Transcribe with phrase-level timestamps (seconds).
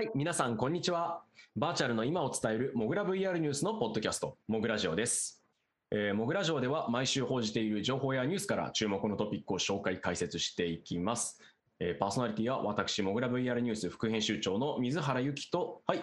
[0.00, 1.24] はい、皆さん、こんにちは。
[1.56, 5.44] バーチャルの今を伝えるモグラ VR ニュースのポッドキャスト、モグラジオです。
[5.90, 11.38] えー、モグラジオでは毎週報じている情報やニュースから注目のトピックを紹介、解説していきます。
[11.80, 16.02] えーパーソナリティは私、モグラ VR ニュース副編集長の水原由紀と、はい、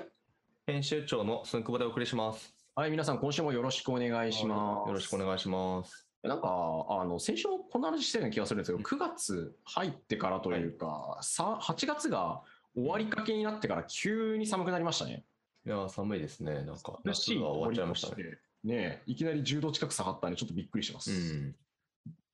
[0.68, 2.54] 編集長のすんくぼでお送りします。
[2.75, 4.89] はい、皆さん、今週もよろしくお願いします。
[4.89, 6.08] よろしくお願いします。
[6.22, 6.50] なんか、
[6.88, 12.44] あの、先週もこんな話してるような気がするんですけど、9月入ってからというか、さ8月が
[12.77, 15.23] 終わりかけになってから急に寒くなりましたね。
[15.66, 16.62] いやー、寒いですね。
[16.62, 18.38] なんか、夏が終わっちゃいましたね。
[18.63, 19.02] ね。
[19.08, 21.12] いきなり10度近く下がったんで、ちょっとびっくりします。
[21.12, 21.55] うん。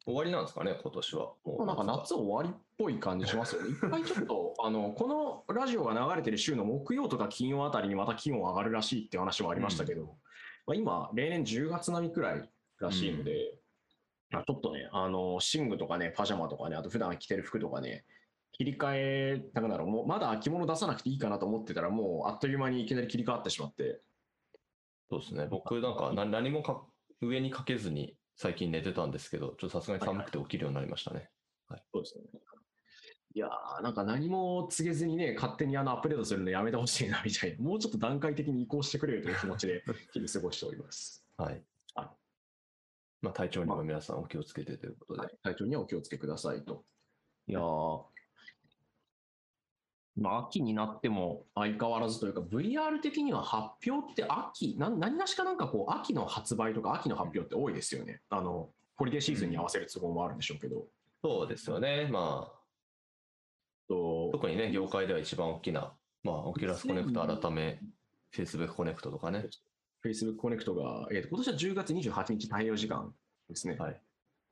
[0.05, 1.21] 終わりなんですかね、今年は。
[1.45, 3.69] ももうなんか夏終わりっぽい感じしますよね。
[3.81, 10.17] 一回ちょっと、あの、このラジオが流れてる週の木曜とか金曜あたりにまた気温上がるらしいって話もありましたけど、
[10.67, 12.49] まあ、今、例年10月並みくらい
[12.79, 13.55] らしいので、
[14.29, 18.03] まあちょっとね、あの、寝具とかね、パジャマとかね、あと普段着てる服とかね、
[18.53, 24.01] 切り替えたくなる、もうまだ秋物出さなくていいかなと思ってたら、もうあっという間にいきなり切り替わってしまって、
[25.09, 25.47] そうですね。
[25.49, 26.83] 僕、なんかな、何もか
[27.21, 31.29] 上にかけずに最近寝てたんですけど、ちょっとさすがに寒くて起きるようになりましたね。
[31.91, 32.23] そうですね。
[33.35, 41.25] いやーなんか何も告げずにね、勝手にあのアップデートするのやめてほしいなみたいな、 もうちょっと段階的に移行してくれよという気持ちで日々過ごしております。
[41.37, 41.63] はい。
[41.95, 42.09] はい
[43.21, 45.19] まあ、体調にも皆さんお気をつけてということで。
[45.21, 46.85] はい、体調にはお気をつけくださいと。
[47.47, 48.03] いやー
[50.15, 58.21] まあ、秋になっても相変わらずというか、VR 的には発表って秋、な何がしかなんかこう、秋の発売とか秋の発表って多いですよね。
[58.29, 60.85] あの、ホリデーシーズンに合わせる都合もあるんでしょうけど。
[61.23, 62.07] そうですよね。
[62.11, 62.63] まあ、
[63.87, 67.79] と特にね、業界では一番大きな、まあ、オキュラスコネクト改め、
[68.35, 69.47] Facebook コネクトとかね。
[70.05, 73.13] Facebook Connect が、えーと今年は10月28日太平洋時間
[73.49, 73.99] ですね、はい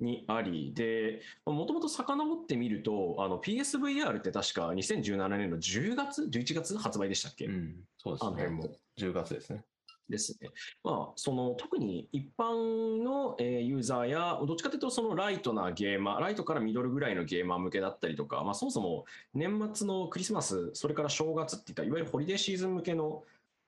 [0.02, 8.70] にあり、で、もともと遡ってみると、あの PSVR って確か2017年の10月、11月発売でしたっけ、うん、そうですねあの辺も。
[8.98, 9.64] 10月ですね。
[10.12, 10.50] ですね。
[10.84, 23.24] まあ、その特に一般のえーユーザーや、どっちかというとそのライトなゲーマー、ライトからミドルぐらいのゲーマー向けだったりとか、まあ、そもそも年末のクリスマス、それから正月っていった、いわゆるホリデーシーズン向けの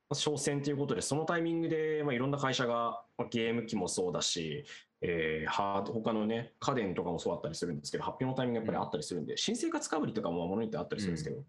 [0.08, 4.64] まあ商戦ということで、そのタイミングで、まあ、いろんな会社がまあゲーム機もそうだし、
[5.06, 11.44] えー、ハード他のね、家電とかもそうだったりするんですけど、発表のタイミングがやっぱりあったりするんで、新生活かぶりとかもものによってあったりするんですけど、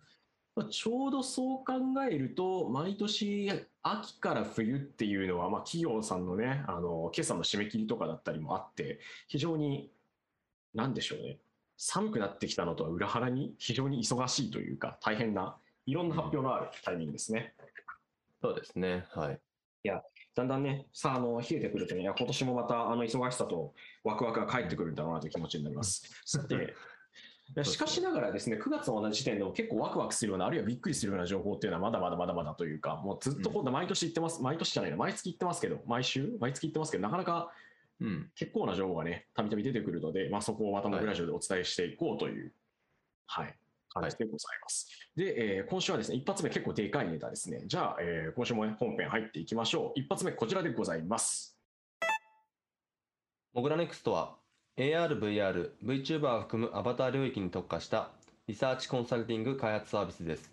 [0.58, 1.74] まあ、ちょうどそう考
[2.10, 3.50] えると、毎年
[3.82, 9.00] 秋から冬っていうのは、まあ、企業さんのね、あの決算の締め切りとかだったりもあって、
[9.30, 9.90] 非常に、
[10.74, 11.40] なんでしょうね、
[11.78, 15.56] 寒くなってきたのとは裏腹に非常に忙しいというか、大変な
[15.86, 17.54] いろんな発表のあるタイミングですね。
[18.42, 19.06] そうですね。
[19.12, 19.40] はい。
[20.36, 23.74] だんだんね、さあ、あの、冷えてくるとね、今年もまた、あの、忙しさと
[24.04, 26.04] ワクワクが帰ってくるんだろうなという気持ちになります。
[26.26, 26.58] さて、い
[27.56, 36.38] やしかしながらですね、9月の同じ時点でも結構ワクワクするような、あるいはびっくりするような情報っていうのはまだまだまだまだというか、もうずっと今度毎年言ってます、毎年じゃないな、毎月言ってますけど、毎週？
[36.40, 37.52] 毎月言ってますけど、なかなか
[38.02, 38.30] うん。
[38.36, 42.54] 結構な情報がね、たびたび出てくるので、まあ、そこをまたモグラジオでお伝えしていこうという、
[43.28, 43.56] はい、
[44.02, 44.90] 感じでございます。
[45.16, 47.64] で、えー今週はですね、一発目結構でかいネタですね。
[47.66, 50.00] じゃあ、えー今週も、ね、本編入っていきましょう。
[50.00, 51.58] 一発目こちらでございます。
[53.54, 54.36] モグラネクストは
[54.78, 58.12] AR、VR、VTuber を含むアバター領域に特化した
[58.48, 60.52] リサーチコンサルティング開発サービスです。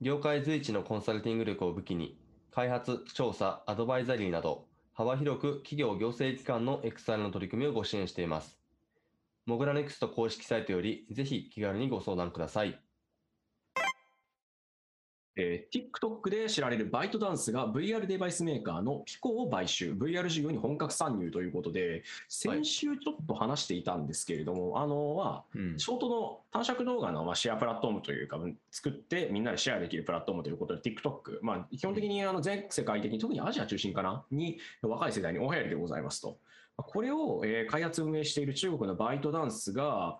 [0.00, 2.18] 業界随一のコンサルティング力を武器に、
[2.50, 8.61] 開発、調査、アドバイザリーなど、幅広く企業行政機関の XR の取り組みをご支援しています。
[9.44, 12.78] モグラネクスト公式サイトより、ぜひ気軽にご相談ください。
[15.34, 25.78] えー TikTok で知られるバイトダンスが VR デバイスメーカーのピコを買収、VR 事業に本格参入ということで、先週ちょっと話していたんですけれども、あの、まあ、うん。
[25.78, 28.38] ショートの短尺動画のまあシェアプラットフォームというか、
[28.70, 36.38] 作ってみんなでシェアできるプラットフォームということで、TikTok、まあ、基本的にあの全世界的に、特にアジア中心かな、に若い世代にお流行りでございますと。
[36.76, 40.18] これをえー開発運営している中国のバイトダンスが、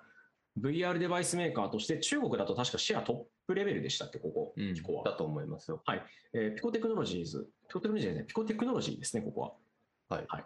[0.60, 3.16] VR デバイスメーカーとして、中国だと確かシェアトッ
[3.46, 5.04] プレベルでしたっけ、ここ、うんピコは。
[5.04, 5.82] だと思いますよ。
[6.34, 9.52] えーピコテクノロジーズ、ピコテクノロジーじゃない、ピコテクノロジーですね、ここは。
[10.16, 10.44] はいゆ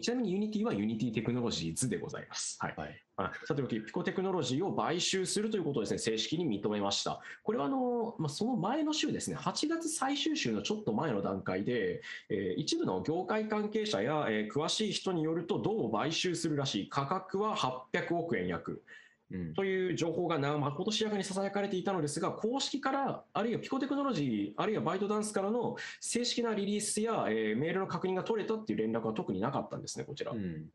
[0.00, 2.56] ちなみに Unity は Unity Technologies でございます。
[2.60, 2.74] はい。
[2.76, 3.02] はい。
[3.16, 7.20] まあ、さておき、ピコテクノロジーを買収するということをですね、正式に認めました。
[7.44, 16.88] これはあの、まあ、その前の週ですね、8月最終週のちょっと前の段階で、えー一部の業界関係者や、えー詳しい人によると、どうも買収するらしい。
[16.88, 18.82] 価格は800億円約。
[19.30, 19.54] うん。
[19.54, 30.32] という情報がまことしやかに囁かれていたのですが、公式から、あるいはピコテクノロジー、あるいはバイトダンスからの正式なリリースや、えーメールの確認が取れたっていう連絡は特になかったんですね、こちら。
[30.32, 30.66] うん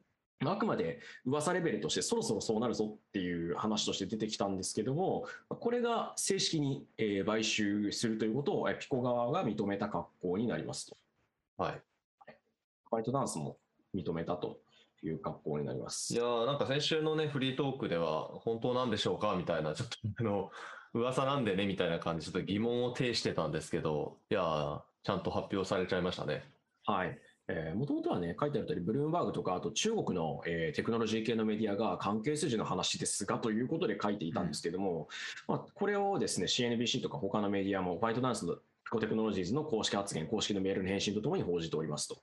[0.45, 6.85] あくまで噂レベルとしてそろそろそうなるぞっていう話として出てきたんですけども、これが正式に
[7.25, 10.97] 買収するということをピコ側が認めた格好になりますと。
[11.57, 11.81] はい。
[12.85, 13.57] ホワイトダンスも
[13.95, 14.59] 認めたと
[15.07, 16.13] いう格好になります。
[16.13, 20.51] いやーなんか先週のね、フリートークでは、本当なんでしょうかみたいな、ちょっと、 あの、
[20.93, 26.43] 噂なんでね、みたいな感じ、ちょっと疑問を呈してたんですけど、いやーちゃんと発表されちゃいましたね。
[26.85, 27.19] はい。
[27.49, 35.09] えー、もともとはね、書いてある通り、ブルームバーグとか、あと中国の、えーテクノロジー系のメディアが関係筋の話ですがということで書いていたんですけども、
[35.47, 38.61] まあ、これをですね、CNBC とか他のメディアも、ホワイトダンスのピ
[38.91, 42.17] コテクノロジーズの公式発言、公式のメールの返信とともに報じておりますと。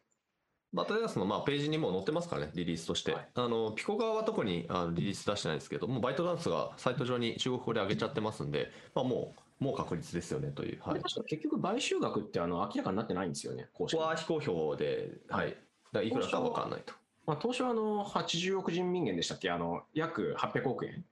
[0.72, 3.12] バトルダンスのまあページにも載ってますからね、リリースとして。
[3.12, 10.80] はいあのピコ側は特にあのリリース出してないんですけど、もうバイトダンスがサイト上に中国語で上げちゃってますんで、まあ、もうもう確実ですよねという。
[10.82, 15.56] はい、結局、買収額ってあの明らかになってないんですよね、公式にこは非公表で、はい、
[15.92, 16.94] だいくらか分かんないと。
[17.26, 21.04] まあ、当初はあの80億人民元でしたっけ、あの約800億円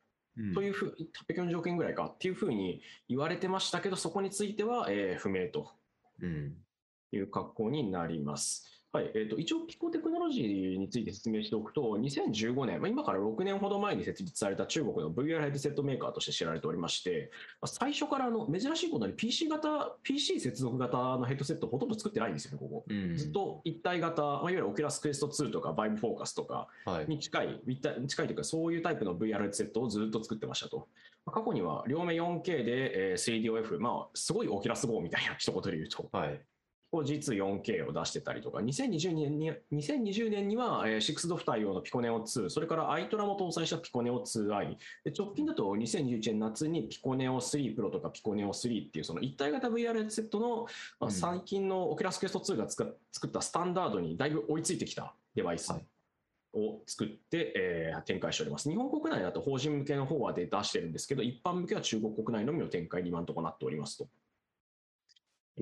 [0.55, 0.97] というふう、
[1.29, 5.71] 840億円ぐらいかっていうふうに言われてましたけど、そこについては、えー不明と
[6.23, 6.57] うん
[7.11, 8.78] いう格好になります。
[8.91, 17.31] はいえー、と一応、ピコテクノロジーについて説明しておくと、2015年、まあ、今から6年ほど前に設立された中国の VR ヘッドセットメーカーとして知られておりまして、
[17.61, 22.85] まあ最初からあの珍しいことに PC 型、PC 接続型のヘッドセットほとんど作ってないんですよね、ここ。
[22.89, 30.89] うんずっと一体型、まあ、いわゆるオキュラスクエスト2とか、バイブフォーカスとかはいに近い、一体近いというか、そういうタイプの VR ヘッドセットをずっと作ってましたと。
[31.27, 50.67] まあ過去には両目 4K でえー 3DOF、まあ、すごいオキュラス GO みたいな一言で言うと、はい G2-4K を出してたりとか、2020年に6年にはえー 6DOF 対応のピコネオ2、それからアイトラも搭載したピコネオ 2i、で直近だと2021年夏にピコネオ3 Pro とかピコネオ3っていうその一体型 VR ヘッドセットの、
[51.01, 55.87] まあ、うん最近のオキュラスクエスト2が作ったスタンダードにだいぶ追いついてきたデバイスはい
[56.55, 58.71] を作って、えー展開しております。
[58.71, 64.09] 日本国内だと法人向けの方は出してるんですけど、一般向けは中国国内のみの展開に今のところなっておりますと。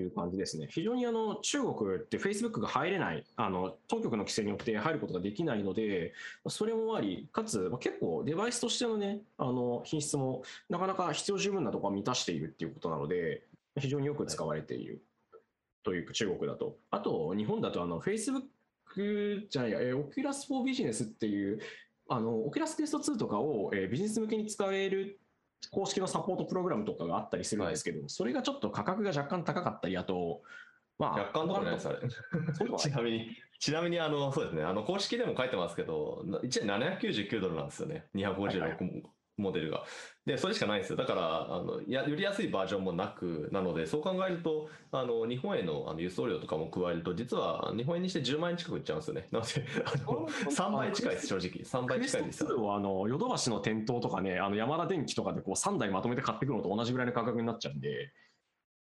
[0.01, 0.69] いう感じですね。
[0.71, 6.13] 非常にあの中国って Facebook が入れない、あの当局の規制によって入ることができないので、
[6.49, 13.43] それもあり、かつまあ結構デバイスとしてのね、あの品質もなかなか必要十分なところは満たしているっていうことなので、
[13.79, 15.03] 非常によく使われている
[15.83, 16.77] というか中国だと。
[16.91, 18.43] あと、日本だとあの Facebook
[19.49, 21.61] じゃないや、えー、Oculus for Business っていう、
[22.09, 25.21] あの Oculus Quest 2とかを、えービジネス向けに使える
[25.71, 30.43] 公式のサポートプログラムとかがあったりするんですけど、それがちょっと価格が若干高かったり、あと、
[30.99, 31.99] まあ、若干とかないです、あれ。
[32.79, 38.07] ちなみに、ちなみに、あの、そうですね、あの、公式でも書いてますけど、な1年799ドルなんですよね。
[38.15, 39.03] はいは256
[39.37, 39.85] モデルが。
[40.25, 40.97] で、それしかないんですよ。
[40.97, 49.29] だから、あの、や、より安いバージョンもなく、なので、そう考えると、あの、日本へのあの輸送料とかも加えると、実は、日本円にして10万円近くいっちゃうんですよね。
[49.31, 49.53] なので、
[49.85, 51.51] あの、3倍近いです、正直。
[51.65, 52.49] 3倍近いですよ。
[52.49, 58.13] スト2はあのヨドバシの店頭とかね、あの山田電機とかでこう3台まとめて買ってくるのと同じぐらいの価格になっちゃうんで、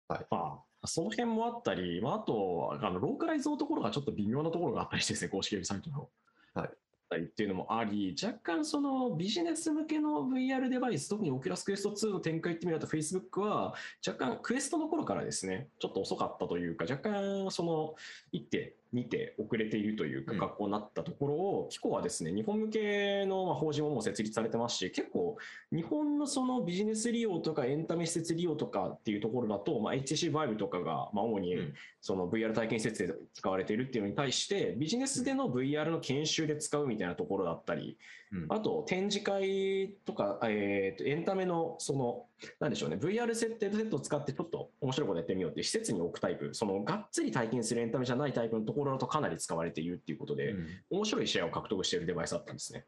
[0.08, 6.08] はいまあ、その辺もあったり、まあ、あとあのローカライズのところがちょっと微妙なところがあったりしてですね、公式ウェブサイトの。
[6.54, 6.70] はいっ
[7.08, 13.74] たりっていうのもあり、若干そのビジネス向けの VR デバイス、特に Oculus Quest 2の展開ってみると Facebook は
[14.06, 17.94] 若干クエストの頃からですね、ちょっと遅かったというか、若干その
[18.32, 20.38] 一手、2手遅れているというかうん。
[20.38, 25.36] 格好になったところを、機構はですね、日本向けのまあ法人ももう設立されてますし、結構
[25.72, 31.74] 日本のそのビジネス利用とかエンタメ施設利用とかっていうところだと、まあ、HTC Vive とかがまあ主にうん。
[32.00, 37.98] その VR 体験施設で使われているっていうのに対して、ビジネスでの VR の研修で使うみたいなところだったり、
[38.32, 38.46] うん。
[38.48, 42.26] あと展示会とか、えーとエンタメのその、
[42.60, 52.84] なんでしょうね、VR ヘッドセットを使ってちょっと面白いことやってみようって施設に置くタイプ、そのがっつり体験するエンタメじゃないタイプのところだとかなり使われているっていうことで、うん面白いシェアを獲得しているデバイスだったんですね。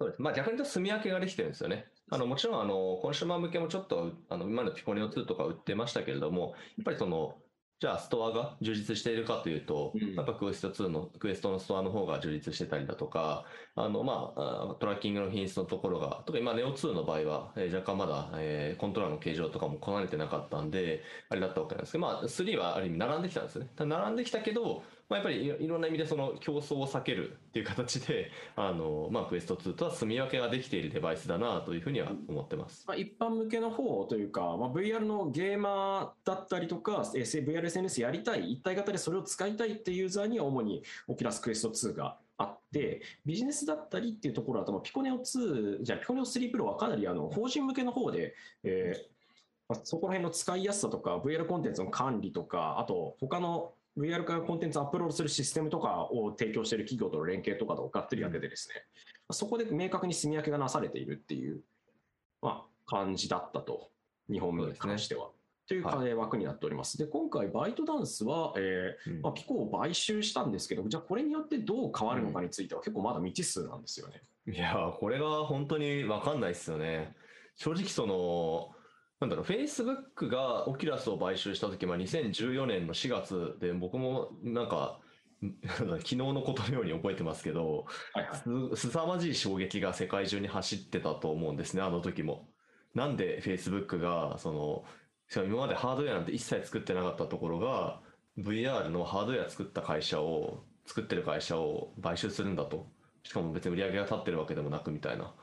[0.00, 0.22] そうです。
[0.22, 1.86] まあ逆に言うと住み分けができてるんですよね。
[2.10, 7.36] あのもちろんあのコンシューマー向けもちょっとあの今のピコネオ2とか売ってましたけれども、やっぱりその
[7.80, 23.70] じゃあストアが充実しているかというと、うんやっぱクエスト2のクエストのストアの方が充実してたりだとか、あのまああトラッキングの品質のところが、特に今ネオ2の場合は、えー若干まだ、えーコントローラーの形状とかもこなれてなかったんで、あれだったわけなんですけど、まあ3はある意味並んできたんですよね。
[23.78, 32.84] 並んできたけど、まあ、やっぱりいろんな意味でその競争を避けるっていう形で、あの、まあ、クエスト2とは住み分けができているデバイスだなというふうには思ってます。
[32.86, 49.18] まあ、一般向けの方というか、まあ、VR のゲーマーだったりとか、えー VRSNS やりたい、一体型でそれを使いたいっていうユーザーには主に Oculus Quest 2があって、ビジネスだったりっていうところだと、まあピコネオ2、じゃあピコネオ3 Pro はかなりあの法人向けの方で、えー
[49.70, 58.74] まあそこら辺の使いやすさとか、VR コンテンツの管理とか、あと他の VR 化コンテンツアップロードするシステムとかを提供している企業との連携とかとがっつりやっててですね、
[59.30, 61.60] そこで明確に住み分けがなされているっていう、
[62.40, 63.90] まあ、感じだったと、
[64.30, 65.30] 日本に関しては。
[65.66, 66.96] というは枠になっております。
[66.96, 74.22] で、今回、バイトダンスは、えーうんまあ、ピコを買収したんですけど、じゃあこれによってどう変わるのかについては結構まだ未知数なんですよね。
[74.50, 77.14] いやー、これが本当に分かんないですよね。
[77.56, 78.70] 正直その、
[79.20, 85.00] なんだろう、Facebook がオキュラスを買収した時まあ、2014年の4月で、僕もなんか、
[85.44, 85.54] ん
[85.98, 88.76] 昨日のことのように覚えてますけど、はいはい。
[88.76, 92.48] す凄まじい衝撃が世界中に走ってたと思うんですね、あの時も。
[92.94, 94.84] なんで Facebook が、その、
[95.28, 98.00] しかも今までハードウェアなんて一切作ってなかったところが、
[98.38, 102.88] VR のハードウェア作った会社を、作ってる会社を買収するんだと。
[103.24, 105.34] しかも別に売り上げが立ってるわけでもなくみたいな。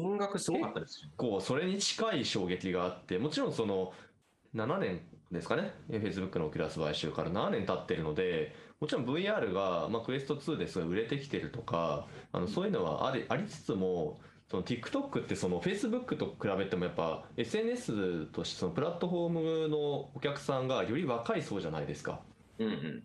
[0.00, 1.10] 金額すごかったですよ。
[1.16, 3.92] こう、それに近い衝撃があって、もちろんその、
[4.54, 19.78] 7年ですかね、Facebook のオキュラス買収から7年経ってるので、もちろん VR が、まあ、クエスト2ですごい売れてきてるとか、あのそういうのはありありつつも、その TikTok ってその Facebook と比べてもやっぱ SNS としてそのプラットフォームの
[20.14, 22.20] お客さんがより若いそうじゃないですか。
[22.58, 23.04] うんうん。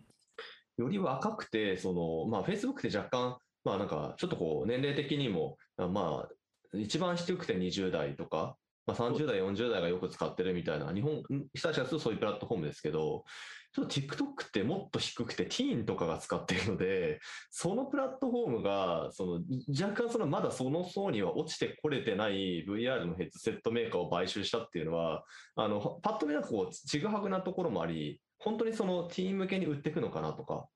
[0.78, 6.28] より若くて、その、まあ、Facebook って若干、まあ、なんか、ちょっとこう、年齢的にも、あまあ、
[6.74, 8.56] 一番低くて20代とか、
[8.86, 13.24] まあ、30代、40代がよく使ってるみたいな、日本、人たちがするとそういうプラットフォームですけど、
[13.72, 17.20] ちょっと TikTok ってもっと低くて、ティーンとかが使っているので、
[17.50, 19.32] そのプラットフォームが、その、
[19.68, 25.24] 若干その、まだその層には落ちてこれてない VR のヘッドセットメーカーを買収したっていうのは、
[25.56, 30.68] あの、パッと見なんかこう、ちぐはぐなところもあり、本当にそのティーン向けに売っていくのかなとか、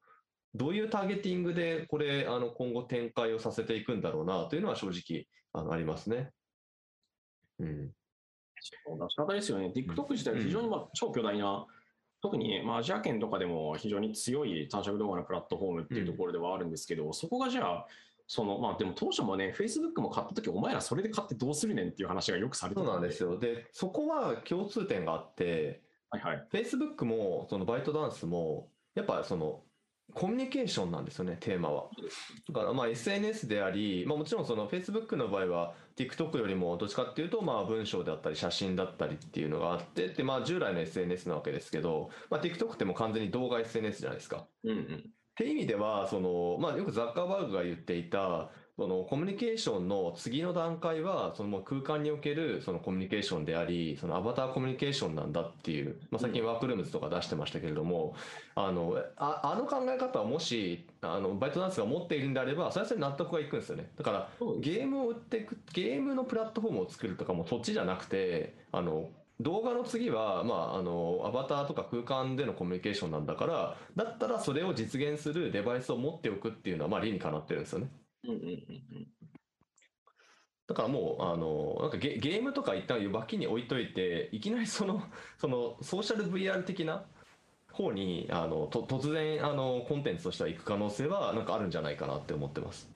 [0.54, 6.30] どういうターゲティングでこれ、あの、今後展開をさせていくんだろうなというのは正直、あの、ありますね。
[7.58, 7.92] うん。
[8.60, 9.72] 仕方ですよね。
[9.74, 11.66] TikTok 自体非常にまあ超巨大な、
[12.20, 17.86] 特にまあアジア圏とかでも非常に強い短尺動画のプラットフォームっていうところではあるんですけど、そこがじゃあ、
[18.26, 23.38] そのまあでも当初もね、Facebook も買った時お前らそれで買ってどうするねんっていう話がよくされてたそうなんですよ。
[23.38, 26.46] で、そこは共通点があって、はいはい。
[26.52, 29.62] Facebook も、そのバイトダンスも、やっぱその、
[30.14, 31.84] コミュニケーションなんですよね、テーマは。
[32.48, 44.46] だからまあ SNS であり、まあ、もちろんその Facebook の場合は TikTok よりもどっちかっていうとまあ文章であったり写真だったりっていうのがあってでまあ従来の SNS なわけですけど、まあ、TikTok ってもう完全に動画 SNS じゃないですか。
[44.64, 45.04] うんうん。
[45.40, 48.50] って意味ではその、まあ、よくザッカーバーグが言っていた
[48.80, 58.14] そのコミュニケーションの次の段階はそのもう空間におけるそのコミュニケーションでありそのアバターコミュニケーションなんだっていう、まあ、最近ワークルームズとか出してましたけれども、
[58.54, 63.90] あのああの考え方をもしあのバイトダンスが持っているんであればそれはそれで納得がいくんですよね。
[63.98, 69.10] だからゲームを売っていくゲームのプラットフォームを作るとかもそっちじゃなくてあの
[69.40, 77.90] 動画の次は、まあ、あのアバターとか空間でのコミュニケーションなんだからだったらそれを実現するデバイスを持っておくっていうのは、まあ、理にかなってるんですよね
[78.24, 78.52] うんうんうんう
[79.00, 79.08] ん。
[80.66, 85.02] だからもうあのなんかゲゲームとか一旦脇に置いといていきなりその
[85.38, 87.04] そのソーシャル VR 的な
[87.72, 92.90] 方にあのと突然あのコンテンツとしては行く可能性はなんかあるんじゃないかなって思ってます。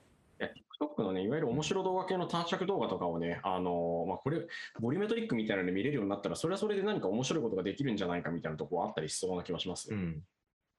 [0.85, 4.47] TikTok のね、いわゆる面白動画系の短尺動画とかをね、あのまあ、これ、
[4.81, 9.97] ボリュメトリックみたいなので見れるようになったら、それはそれで何か面白いことができるんじゃないかみたいなところあったりしそうな気がしますよ。
[9.97, 10.19] ん、ま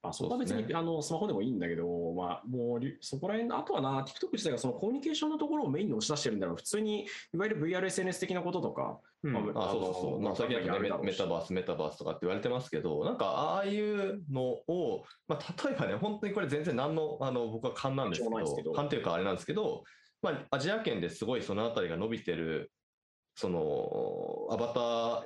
[0.09, 19.83] あ、そこは別に、ねあのスマホでもいいんだけど、まあ、もうりそこら辺、あとはな、TikTok 自体がそのコミュニケーションのところをメインに押し出してるんだろう、普通にいわゆる VRSNS 的なこととか、まああそうそうそう、まあ、最近だとねメメタバース、メタバースとかって言われてますけど、なんかああいうのを、まあ、例えばね、本当にこれ全然何の、あの僕は勘なんですけ、ど勘というかあれなんですけど、
[20.21, 22.71] まあ、アジア圏ですごいそのあたりが伸びてる、
[23.35, 25.23] そのアバター、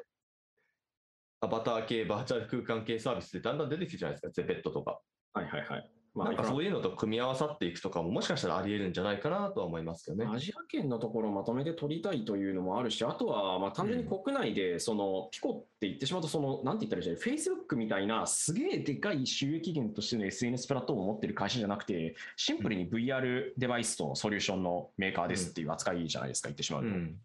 [1.41, 4.99] アバター系、バーチャル空間系サービスってだんだん出てきてるじゃないですか、ゼペットとか。
[5.33, 5.89] はいはいはい。
[6.15, 10.25] まあ、なんかそういうのと組み合わさっていくとかも、もしかしたらあり得るんじゃないかなとは思いますけどね。
[10.29, 26.87] アジア圏のところをまとめて取りたいというのもあるし、あとはまあ単純に国内で、そのピコって言ってしまうと、そのなんて言ったらいいんでしょう、Facebook みたいなすげえでかい収益源としての SNS プラットフォームを持ってる会社じゃなくて、シンプルに VR デバイスとのソリューションのメーカーですっていう扱いじゃないですか、言ってしまうと。
[26.89, 27.15] うん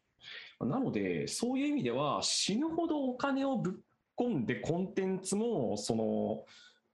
[0.61, 3.75] なので、そういう意味では、死ぬほどお金をぶっ
[4.17, 6.45] 込んで、コンテンツも、その、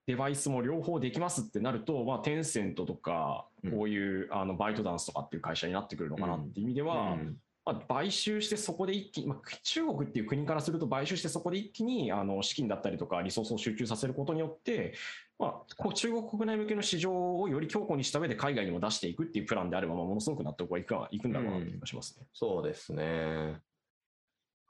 [0.06, 14.94] デバイスも両方できますってなると、まあ、テンセントとか、うんこういうあのバイトダンスとかっていう会社になってくるのかなっていう意味では、うんまあ、買収してそこで一気に、まあ、中国っていう国からすると買収してそこで一気にあの資金だったりとかリソースを集中させることによって、
[15.38, 22.26] まあ、こう中国国内向けの市場をより強固にした上で海外にも出していくっていうプランであれば、まあ、ものすごく納得はいくかいくんだろうなって気がしますね。
[22.32, 23.60] そうですね。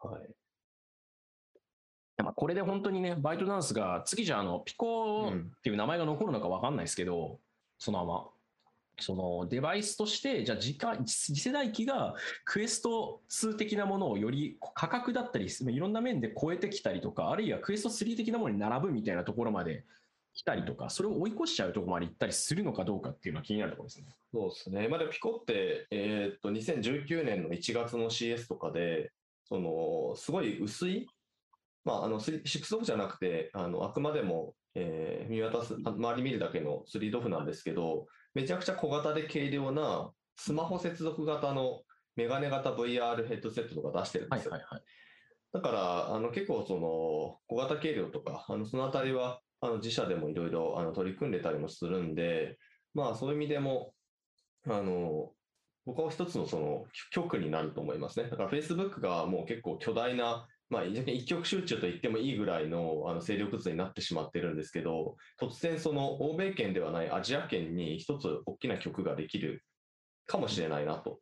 [0.02, 0.39] はい。
[2.22, 7.38] まあこれで本当にね、バイトダンスが次じゃあのピコっていう名前が残るのか分かんないですけど、
[7.78, 8.28] そのまま。
[9.02, 19.84] そのデバイスとして、じゃあ次回次世代機がクエスト2的なものをより価格だったり、いろんな面で超えてきたりとか、あるいはクエスト3的なものに並ぶみたいなところまで
[20.34, 24.06] 来たりとか、それを追い越しちゃうところまで行ったりするのかどうかっていうのは気になるところですね。
[24.32, 24.88] そうですね。
[24.88, 29.12] まあ、でピコって、えーっと、2019年の1月の CS とかで、
[29.44, 31.08] その、すごい薄い、
[31.90, 41.82] まあ、あの、ス6ドフじゃなくて、あの、あくまでも、えー見渡す、あ周り見るだけの3ドフなんですけど、めちゃくちゃ小型で軽量な、スマホ接続型の
[42.14, 44.52] メガネ型 VR ヘッドセットとか出してるんですよ。
[44.52, 44.82] はいはい。
[45.52, 52.56] だから、あの結構その小型軽量とか、あのそのあたりはあの自社でもいろいろあの取り組んでたりもするんで、
[52.94, 53.94] まあそういう意味でも、
[54.68, 55.32] あの、
[55.84, 58.30] 僕は一つのその局になると思いますね。
[58.30, 69.64] だから Facebook がもう結構巨大な、まあ一極集中と言ってもいいぐらいのあの勢力図になってしまってるんですけど、突然その欧米圏ではないアジア圏に一つ大きな局ができる
[70.26, 71.18] かもしれないなと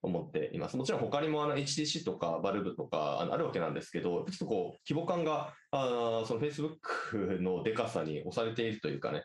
[0.00, 0.76] 思っています。
[0.76, 9.24] もちろん他にもあの HTC とかバルブとかあるわけなんですけど、ちょっとこう規模感があその Facebook のでかさに押されているというかね、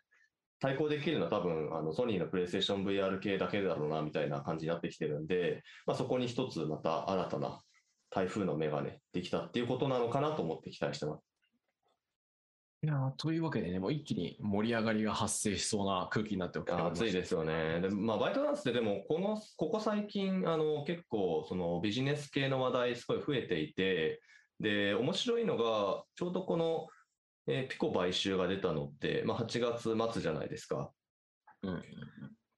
[0.60, 7.62] 対抗できるのは多分あのソニーのプレイステーション VR 系だけだろうなみたいな感じになってきてるんで、まあ、そこに一つまた新たな
[8.10, 11.24] 台風の目がね、できたっていうことなのかなと思って期待してます。
[12.82, 17.82] いやーというわけでね、もう一気に盛り上がりが発生しそうな空気になっております暑いですよね。
[17.82, 24.22] でまあ、バイトダンスってでも、この、ここ最近、あの、結構、そのビジネス系の話題すごい増えていて、
[24.62, 26.88] で、面白いのが、ちょうどこの、
[27.48, 30.92] えーピコ買収が出たのって、まあ、8月末じゃないですか。
[31.64, 31.84] うん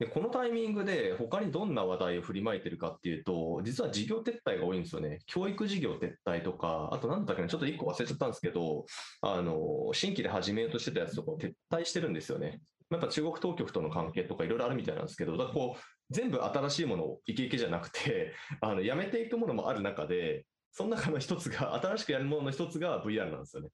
[0.02, 5.20] で、このタイミングで他にどんな話題を振りまいてるかっていうと、実は事業撤退が多いんですよね。
[5.28, 8.88] 教育事業撤退とか、あとなんだっけな、ちょっと1個忘れちゃったんですけど、
[9.22, 12.62] あの、新規で始めようとしてたやつとかを撤退してるんですよね。
[12.90, 23.70] やっぱ中国当局との関係とかいろいろあるみたいなんですけど、だからこう、全部新しいものをイケイケじゃなくて、あの、やめていくものもある中で、その中の一つが、新しくやるものの一つが VR なんですよね。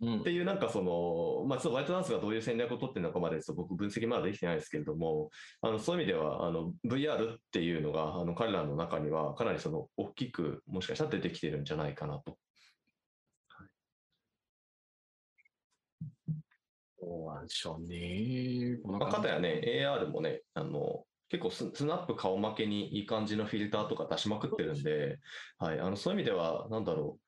[0.00, 5.30] うんっていうなんかその、まあ、ちょっとワイトダンスがどういう戦略を取ってるのかまで僕分析まだできてないですけれども、
[5.62, 12.36] あのそういう意味ではあの VR っていうのがあの彼らの中にはかなりその大きくもしかしたら出てきてるんじゃないかなと。
[17.00, 18.78] そうなんでしょうね。
[18.84, 25.18] まあ、かたやね、AR もね、あの結構ススナップ顔負けにいい感じのフィルターとか出しまくってるんで、
[25.58, 27.18] はい、あのそういう意味では、なんだろ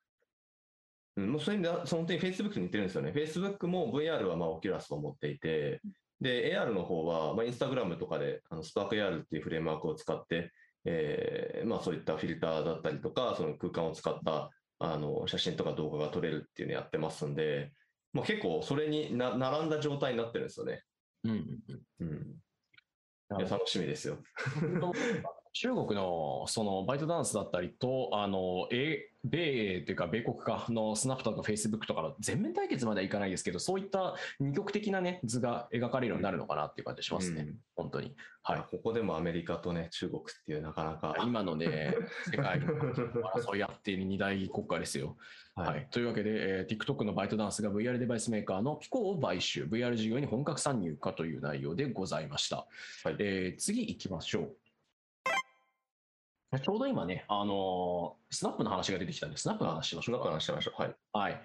[1.17, 1.23] う。
[1.23, 3.13] うん、もうそういう意味では、その点 Facebook に似てるんですよね。
[3.13, 5.81] Facebook も VR はまあオキュラスを持っていて、
[6.21, 10.53] で、AR の方は、まあ、Instagram とかで、あのスパーク AR っていうフレームワークを使って、
[10.85, 17.73] えーまあそういったフィルターだったりとか、その空間を使ったあの写真とか動画が撮れるっていうのをやってますんで、
[18.13, 20.83] まあ、結構それにな並んだ状態になってるんですよね。
[21.25, 21.59] うん
[22.01, 22.44] うん。
[23.31, 24.19] いや楽しみですよ。
[25.53, 37.43] 中国のそのバイトダンスだったりと、あの、え米というか米国かのスナップとかフェイスブックとかの全面対決まではいかないですけど、そういった二極的なね、図が描かれるようになるのかなっていう感じしますね。
[37.43, 38.15] うん本当に。
[38.45, 38.65] はい。
[38.71, 41.17] ここでもアメリカとね、中国っていうなかなか。
[41.25, 41.97] 今のね、
[42.31, 42.69] 世界の
[43.35, 45.17] 争い合っている二大国家ですよ。
[45.57, 52.67] はい、というわけで、えー TikTok のバイトダンスが VR デバイスメーカーのピコを買収、VR 事業に本格参入かという内容でございました。
[53.05, 54.57] はいえー次行きましょう。
[56.61, 60.31] ちょうど今ね、あのースナップの話が出てきたんで、スナップの話しましょうか。
[60.31, 60.83] 話しましょう。
[60.83, 60.95] はい。
[61.13, 61.43] はい。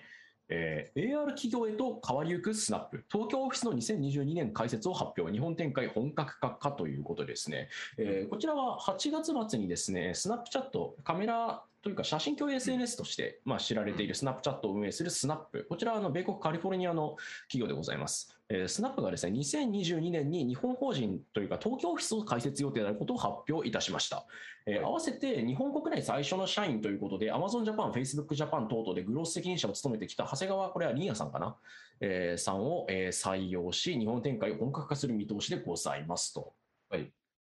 [0.50, 7.70] えー AR 企業へと変わりゆくスナップ、東京オフィスの2022年開設を発表、日本展開本格化かということですね。
[7.98, 17.16] えーこちらは8月末にですね、スナップチャット、カメラというか写真共有 SNS として、まあ、知られているスナップチャットを運営するスナップ、こちらはあの米国カリフォルニアの
[17.48, 18.36] 企業でございます。
[18.50, 24.26] えースナップがですね、2022年に日本法人というか東京オフィスを開設予定であることを発表いたしました。
[24.66, 31.56] えーはい合わせて日本国内最初の社員ということで、Amazon Japan、Facebook Japan 等々でグロース責任者を務めてきた長谷川、これはリーヤさんかな、
[32.02, 36.54] えーさんを、えー採用し、日本展開を本格化する見通しでございますと。
[36.90, 37.12] はい。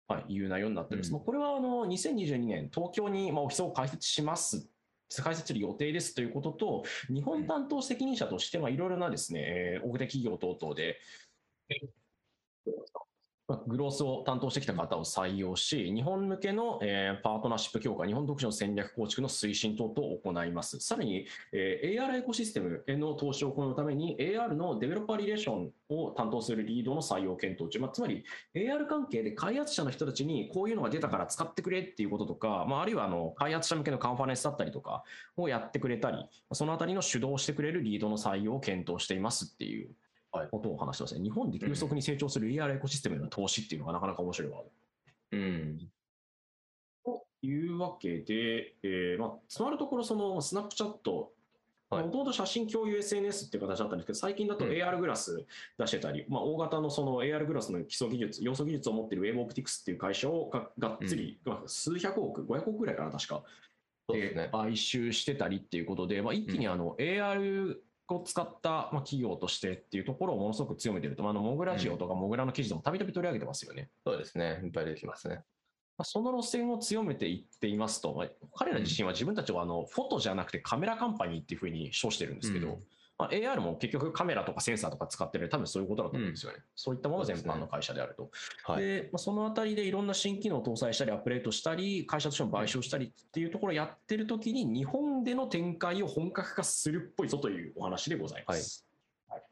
[0.09, 1.09] はい、いう内容になっております。
[1.09, 4.69] うんまあこれはあの2022年、東京にまあオフィスを開設します。
[5.23, 11.01] 開設する予定ですということと、日本担当責任者として、まあいろいろなですね、えー大手企業等々で、
[13.67, 20.79] グロースを担当してきた方を採用し、日本向けの、えー、パートナーシップ強化、日本独自の戦略構築の推進等々を行います。
[20.81, 28.25] さらに、えー、AR エコシステムへの投資を行うために、AR のデベロッパーリレーションを担当するリードの採用検討中、まあ、つまり
[28.55, 35.05] AR 関係で開発者の人たちにこういうのが出たから使ってくれっていうこととか、まあ、あるいはあの開発者向けのカンファレンスだったりとか
[35.37, 39.91] をやってくれたり、そのあたりの主導してくれるリードの採用を検討していますっていう
[40.51, 41.23] ことを話してますね。
[41.23, 44.71] 日本で急速に成長する AR エコシステムへの投資っていうのがなかなか面白いワード。
[45.33, 45.79] うん。
[47.05, 51.33] というわけで、えーまあ、つまるところ、そのスナップチャット、
[51.91, 55.45] もともと写真共有 SNS っていう形だったんですけど、最近だと AR グラス
[55.79, 63.43] 出してたり、うん、まあ、大型のその AR グラスの基礎技術、要素技術を持っている Wave Optics っていう会社をががっつり、うん、数百億、500億ぐらいかな、確か。
[64.09, 67.77] ね、買収してたりっていうことで、まあ、一気にあの AR
[68.09, 73.91] を使ったまあ企業としてっていうところをものすごく強めてると、まあ、あのモグラジオとかモグラの記事でもたびたび取り上げてますよね。
[74.05, 75.37] そうですね、いっぱい出てきますね。
[75.97, 82.83] まあ、その路線を強めていっていますと、まあ、彼ら自身は自分たちはあのフォトじゃなくてカメラカンパニーっていうふうに称してるんですけど、うん
[83.19, 86.59] まあ、AR も結局カメラとかセンサーとか使ってる多分そういうことだと思うんですよね。
[86.59, 88.31] うん、そういったもの全般の会社であると。
[88.67, 98.87] そで、ねはい、まあ、そのあたりでいろんな新機能を搭載したり、アップデートしたり、会社としても買収したりっていうところをやってるときに、日本での展開を本格化するっぽいぞというお話でございます。
[99.29, 99.43] はい。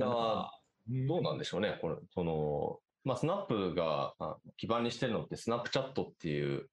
[0.00, 0.50] は
[0.88, 4.14] い、どうなんでしょうね、これ、その、まあ、スナップが
[4.56, 6.68] 基盤にしてるのって、スナップチャットっていう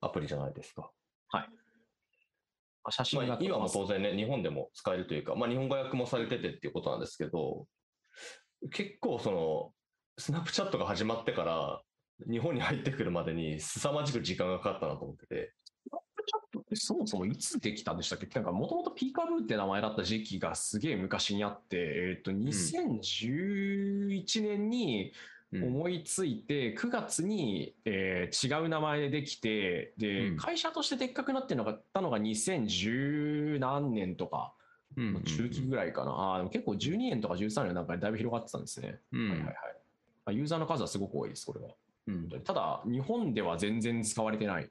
[0.00, 0.90] アプリじゃないですか。
[1.28, 1.48] はい。
[2.90, 7.66] 写真が、今も当然ね、日本でも使えるというか、まあ、日本語訳もされててっていうことなんですけど、
[8.72, 9.72] 結構その、
[10.18, 11.82] スナップチャットが始まってから、
[12.30, 15.52] 日本に入ってくるまでに凄まじく時間がかかったなと思ってて。
[15.86, 18.26] スナップチャットってそもそもいつできたんでしたっけ？
[18.34, 25.12] なんかもともとピーカブーって名前だった時期がすげえ昔にあって、えっ、ー、と、2011年に、
[25.62, 34.54] 思いついて、9月に、えー、違う名前でできて、で、うん、会社としてでっかくなってのがたのが2010何年とか、
[34.96, 36.34] 中期ぐらいかな。
[36.34, 39.00] あでも結構12年とか13年なんかにだいぶ広がってたんですね。
[39.12, 39.46] うん、はいはい
[40.26, 40.36] はい。
[40.36, 41.74] ユーザーの数はすごく多いです、これは。
[42.06, 44.70] うん、ただ、日本では全然使われてない。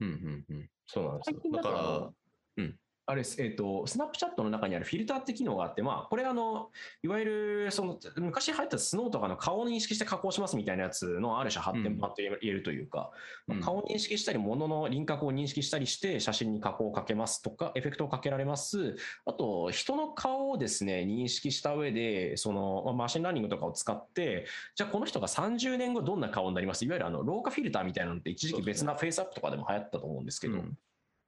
[0.00, 0.70] うんうんうん。
[0.86, 1.52] そうなんですよ。
[1.52, 2.10] だから、
[2.56, 2.78] うん。
[3.06, 6.70] あれです、えっ、ー、と、スナップチャットの中にあるフィルターって機能があって、まあ、これあの、
[7.02, 13.10] いわゆる、その、昔流行った SNOW とかの顔を認識して加工しますみたいなやつのある種発展版と言えるというか、
[13.48, 18.96] うん、顔を認識したり、物の輪郭を認識したりして写真に加工をかけますとか、エフェクトをかけられます。
[19.26, 26.86] あと、人の顔をですね、認識した上で、その、マシンラーニングとかを使って、じゃあこの人が30年後どんな顔になります？
[26.86, 30.78] いわゆるあの、老化フィルターみたいなのって一時期別な FaceApp とかでも流行ったと思うんですけど、うん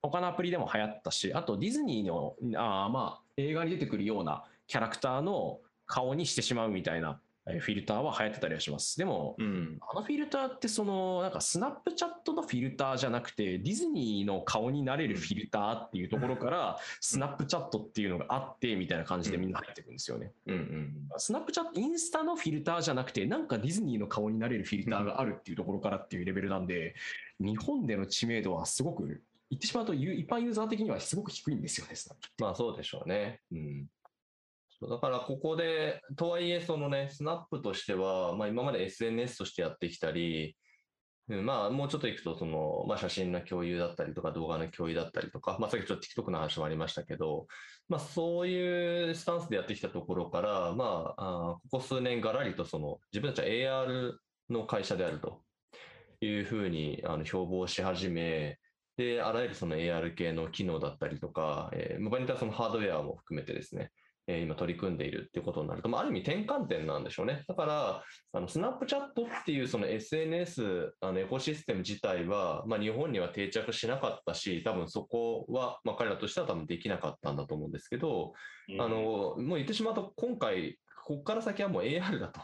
[0.03, 8.99] 他のアプリでも流行ったし、あとディズニーの、あまあ、映画に出てくるようなキャラクターの顔にしてしまうみたいなフィルターは流行ってたりはします。
[8.99, 20.33] でも、うん、あのフィルターってその、なんかスナップチャットのフィルターじゃなくて、ディズニーの顔になれるフィルターっていうところから、スナップチャットっていうのがあって、みたいな感じでみんな入ってくるんですよね。
[20.47, 26.97] うんうん、スナップチャット、インスタのフィルターじゃなくて、なんかディズニーの顔になれるフィルターがあるっていうところからっていうレベルなんで、
[27.39, 31.95] 日本での知名度はすごく言ってしまうと、一般ユーザー的にはすごく低いんですよね、
[32.39, 33.41] まあそうでしょうね。
[33.53, 33.87] うん。
[34.89, 40.57] だからここで、とはいえ、そのね、スナップとしては、まあ今まで SNS としてやってきたり、
[41.29, 47.47] うん、まあもうちょっといくと、その、まあ写真の共有だったりとか動画の共有だったりとか、まあさっきちょっと TikTok の話もありましたけど、
[47.89, 54.13] まあそういうスタンスでやってきたところから、まあ、あここ数年がらりとその自分たちは AR
[54.51, 55.43] の会社であると
[56.21, 58.59] いうふうにあの標榜し始め、
[58.97, 63.91] で、あらゆるその AR 系の機能だったりとか、えー、場合によってはそのハードウェアも含めてですね、
[64.29, 67.45] えー、今取り組んでいるっていうことになると、まあ、ある意味転換点なんでしょうね。
[67.47, 78.33] だから、あのスナップチャットっていうその SNS、あのエコシステム自体は、まあ、日本には定着しなかったし、多分そこは、まあ、彼らとしては多分できなかったんだと思うんですけど、
[78.69, 82.41] うん、あの、もう言ってしまうと、今回、ここから先はもう AR だと。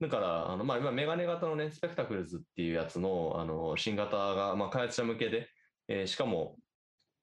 [0.00, 5.48] だから、あの、まあ、今、メガネ型のね、スペクタクルズっていうやつの、あの、新型が、まあ、開発者向けで、
[5.88, 6.56] えー、しかも、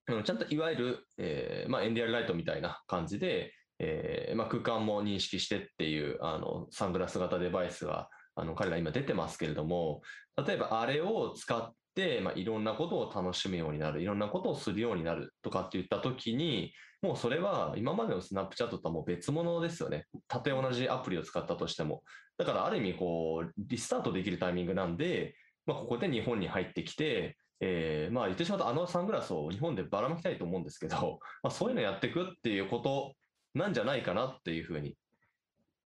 [0.08, 10.02] ちゃんといわゆる、えーまあ、エンディアルライトみたいな感じで、えーまあ、空間も認識してっていうあのサングラス型デバイスがあの彼ら今出てますけれども
[10.46, 20.06] 例えばあれを使って、まあ、いろんなことを楽しむようになるいろんなことをするようになるとかっていった時にもうそれは今までのスナップチャットとはもう別物ですよね。
[20.28, 22.04] たとえ同じアプリを使ったとしても。
[22.38, 33.14] だからある意味こうリスタートできるタイミングなんで、まあ、ここで日本に入ってきて、えー、まあ言ってしまうとあのサングラスを日本でばらまきたいと思うんですけど、まあ、そういうのやっていくっていうこと
[33.54, 34.98] なんじゃないかなっていうふうに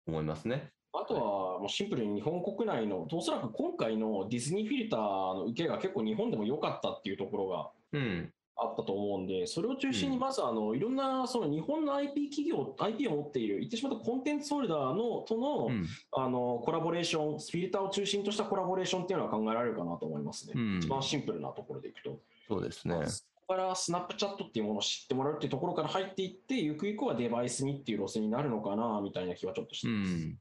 [0.07, 0.71] 思いますね。
[0.93, 8.33] あとはもうシンプルに日本国内の、おそらく今回のディズニーフィルターの受けが結構日本でも良かったっていうところがうん。
[8.57, 15.87] あったと思うんで、それを中心にまずあのいろんなその日本の IP 企業、IP を持っている、言ってしまうとコンテンツホルダーのとの,、うん。
[16.13, 20.53] あのコラボレーション、フィルターを中心としたコラボレーションっていうのは考えられるかなと思いますね。
[20.57, 22.21] うん一番シンプルなところでいくと。
[22.49, 23.07] そうですね。
[23.07, 30.15] そこからスナップチャットっていうものを知ってもらうっていうところから入っていって、ゆくゆくはデバイスにっていう路線になるのかなみたいな気はちょっとしてうます。
[30.15, 30.39] ん。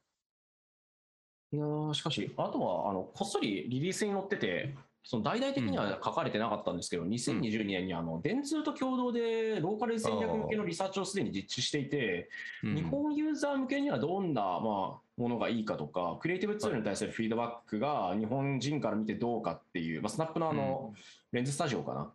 [1.54, 12.30] いやーしかし、あとはあのこっそりリリースに載ってて、その大々的には書かれてなかったんですけど、2022年にあの電通と共同でローカル戦略向けのリサーチをすでに実施していて、
[12.64, 12.76] うん。
[12.76, 20.94] 日本ユーザー向けにはどんな、まあ、ものがいいかとか、クリエイティブツールに対するフィードバックが日本人から見てどうかっていう、まあ、スナップのあの、
[21.32, 22.14] レンズスタジオかな。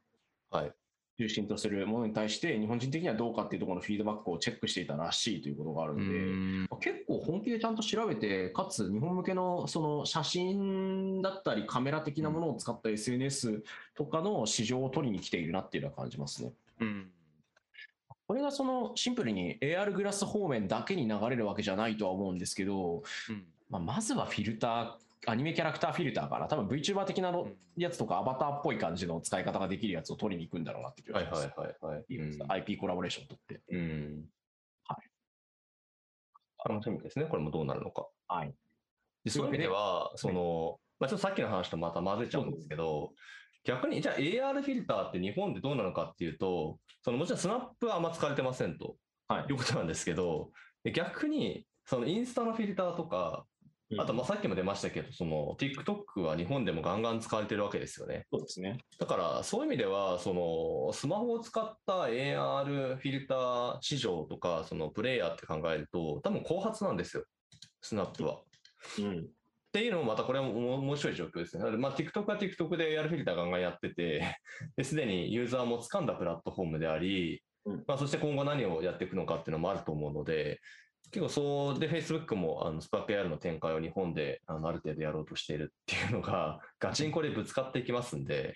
[0.50, 0.72] はい。
[1.18, 6.68] 中心とするものに対して、日本人的にはどうかっていうところのフィードバックをチェックしていたらしいということがあるうので、ん。
[6.80, 13.62] 結構本気でちゃんと調べて、かつ日本向けのその写真だったりカメラ的なものを使った SNS
[13.94, 16.52] とかの市場を取りに来ているなっていうのは感じますね。
[16.80, 17.10] うん。
[18.26, 23.46] これがそのシンプルに AR グラス方面だけに流れるわけじゃないとは思うんですけど、うん。
[23.70, 26.46] まあ、まずはフィルター、アニメキャラクターフィルターかな？
[26.46, 31.40] 多分 VTuber 的なのやつとかアバターっぽい感じの使い方ができるやつを取りに行くんだろうなって気がします。
[31.40, 32.04] はいはいはいはい。
[32.08, 33.62] いいですか IP コラボレーションを取って。
[33.70, 34.24] うん。
[34.84, 34.96] は
[36.68, 37.26] 楽しみですね。
[37.26, 38.06] これもどうなるのか。
[38.28, 38.54] はい。
[39.24, 43.12] でそういう意味では、その、まあ、ちょっとさっきの話とまた混ぜちゃうんですけど、
[43.64, 48.96] 逆に、じゃあ AR フィルターって日本でどうなのかっていうと、そのもちろんスナップはあんま使われてませんと
[49.28, 50.50] はいいうことなんですけど、
[50.84, 53.44] で逆に、そのインスタのフィルターとか、
[53.98, 58.26] あとまあさっきも出ましたけど、その TikTok は日本でもガンガン使われてるわけですよね。
[58.32, 58.78] そうですね。
[58.98, 67.24] だからそういう意味では、そのスマホを使った AR フィルター市場とか、そのプレイヤーって考えると、多分後発なんですよ、
[67.80, 68.40] スナップは。
[68.98, 69.18] うん。
[69.20, 71.60] っていうのもまたこれはも面白い状況ですね。
[71.60, 74.36] なのでまあ TikTok は TikTok で AR フィルターガンガンやってて、
[74.76, 80.60] ですでにユーザーも掴んだプラットフォームであり、うんまあ、そして今後何をやっていくのかっていうのもあると思うので、
[81.10, 88.54] 結構そうで Facebook もあのスパ AR の展開を日本であのある程度やろうとしているっていうのが、 ガチンコでぶつかっていきますんで、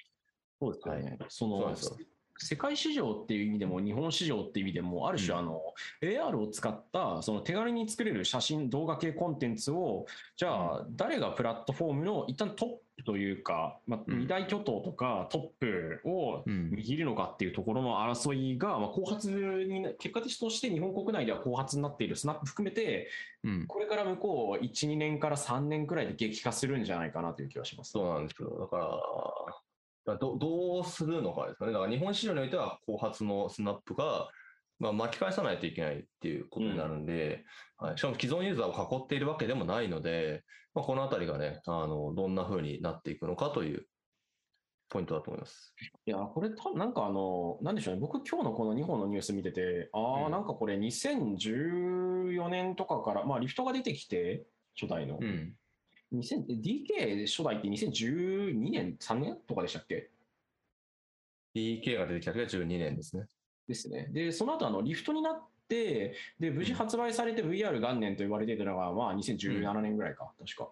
[0.60, 1.16] そうですよね。
[1.28, 1.96] そのそうなんですよ。
[2.42, 5.60] 世界市場っていう意味でも、日本市場っていう意味でも、ある種、うんあの、
[6.02, 23.08] AR を使った、その手軽に作れる写真、動画系コンテンツを、じゃあ、誰がプラットフォームの一旦トップというか、まあ、うん二大巨頭とかトップをうん握るのかっていうところの争いが、まあ、後発にな、結果として日本国内では後発になっているスナップ含めて、
[23.44, 27.92] うん、これから向こう1、2年から3年くらいで激化するんじゃないかなという気がします。
[27.92, 28.50] そうなんですよ。
[28.58, 31.72] だから、だからどどうするのかですかね。
[31.72, 34.28] だから日本市場においては後発のスナップが、
[34.80, 37.44] まあ、巻き返さないといけないっていうことになるんで、
[37.76, 40.42] はい、しかも既存ユーザーを囲っているわけでもないので、
[40.74, 43.84] まあ、このあたりがね、あのどんな風になっていくのかという
[44.88, 45.74] ポイントだと思います。
[46.06, 54.44] いや、これ多分なんかあの、なんでしょうね、僕今日のこの2本のニュース見てて、ああ、うんなんかこれ2014年とかから、まあリフトが出てきて、
[54.80, 55.18] 初代の。
[55.20, 55.54] うん。
[56.12, 60.10] 2000 DK 初代って2012年、3年とかでしたっけ
[61.54, 63.26] ？DK が出てきた時は12年ですね。
[63.70, 64.08] ですね。
[64.12, 70.68] で、その後あのリフトになって、で、無事発売されて VR 元年と言われていたのが、まあ2017年ぐらいか、確か。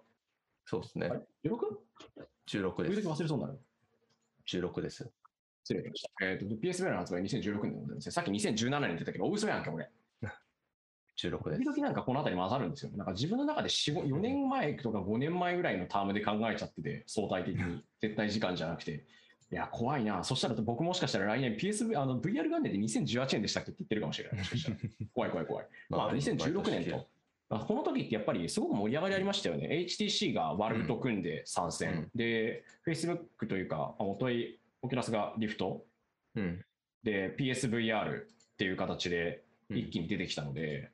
[0.66, 1.14] そうですねあ。
[1.14, 1.56] れ？16?
[2.48, 3.08] 16時々です。
[3.08, 3.58] 忘れそうになる。
[4.48, 5.08] 16です。
[5.62, 6.26] 失礼しました。
[6.26, 8.12] えっ、と、PSVR の発売2016年なんですね。
[8.12, 9.88] さっき2017年って言ったけど、大嘘やんけ、俺。
[11.16, 11.80] 16です時。
[11.80, 12.92] 々なんかこの辺り混ざるんですよ。
[12.96, 17.84] なんか自分の中で4、4年前とか5年前ぐらいのタームで考えちゃってて、相対的に。
[18.00, 19.04] 絶対時間じゃなくて。
[19.50, 20.22] いや、怖いな。
[20.24, 24.46] そしたら僕もしかしたら来年 PSV、あの VR 元年で2018年でしたっけって言ってるかもしれない。
[25.14, 25.66] 怖い怖い怖い。
[25.88, 27.08] まあ、2016年と。
[27.48, 29.68] まあこの時ってやっぱりすごく盛り上がりありましたよね。
[29.68, 31.92] HTC がワルと組んで参戦。
[31.92, 35.86] うんで、Facebook というか、あおとい、オキュラスがリフト
[36.34, 36.62] うん。
[37.02, 38.26] で PSVR っ
[38.58, 40.90] ていう形でうん一気に出てきたので、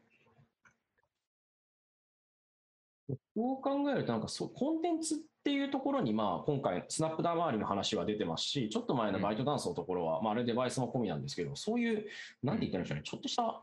[3.09, 3.15] そ
[3.55, 12.07] う考えるとなんかそうコンテンツっていうところにまあ今回スナップダウン周りの話は出てますしちょっと前のバイトダンスのところは、まあ、あれデバイスも込みなんですけどそういう
[12.43, 13.03] なんて言ったらいいんでしょうね。
[13.05, 13.63] ちょっとした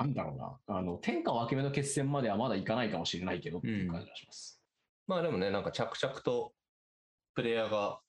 [0.00, 0.78] なんだろうな。
[0.78, 4.60] あの天下分け目の決戦まではまだいかないかもしれないけどっていう感じがします。
[5.06, 6.52] まあでもね、なんか着々と
[7.34, 8.00] プレイヤーが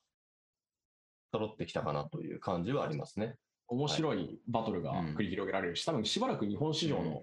[1.32, 3.36] 揃ってきたかなという感じはありますね。
[3.68, 5.16] 面白いバトルがうん。
[5.16, 7.22] 繰り広げられるし、多分しばらく日本市場の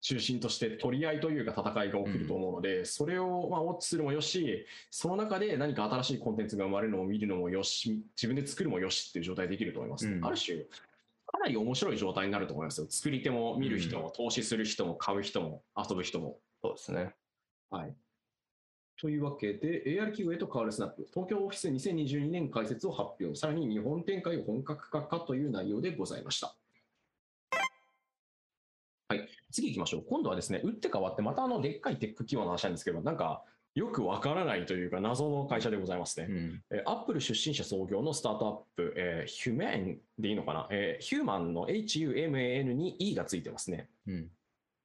[0.00, 10.58] 中心として取り合いというか戦いが起きると思うので、それをまあウォッチするもよし、その中で何か新しいコンテンツが生まれるのを見るのもよし、自分で作るもよしっていう状態できると思います、うんある種、
[11.26, 12.86] かなり面白い状態になると思いますよ。
[12.88, 16.38] 作り手も見る人も、投資する人も、買う人も、遊ぶ人も。
[16.62, 17.14] そうでですね。
[17.70, 17.94] はい。
[19.00, 26.57] というわけで、AR 企業へと変わるスナップ、東京オフィス2022年開設を発表、さらに日本展開を本格化かという内容でございました。
[29.48, 30.04] はい、次行きましょう。
[30.08, 33.42] 今度はですね、打って変わって、またあのでっかいテック企業の話なんですけど、なんか、
[33.74, 36.26] よくわからないというか、謎の会社でございますね。
[36.28, 36.62] うん。
[36.70, 43.88] えーアップル出身者創業のスタートアップ、えーヒューマンでいいのかな、えーヒューマンの HUMAN に E がついてますね。
[44.06, 44.30] うん。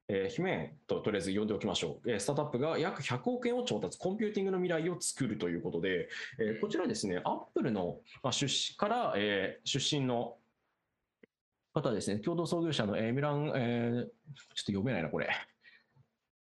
[0.10, 2.12] えーヒューマンととりあえず呼んでおきましょう。
[2.12, 10.36] えースタートアップが約100億円を調達、コンピューティングの未来を作るということで、えーこちらですね、アップルの、まあ、出身から、えー出身の
[11.74, 15.30] 方ですね、共同創業者の、えーミラン、えーちょっと読めないな、これ。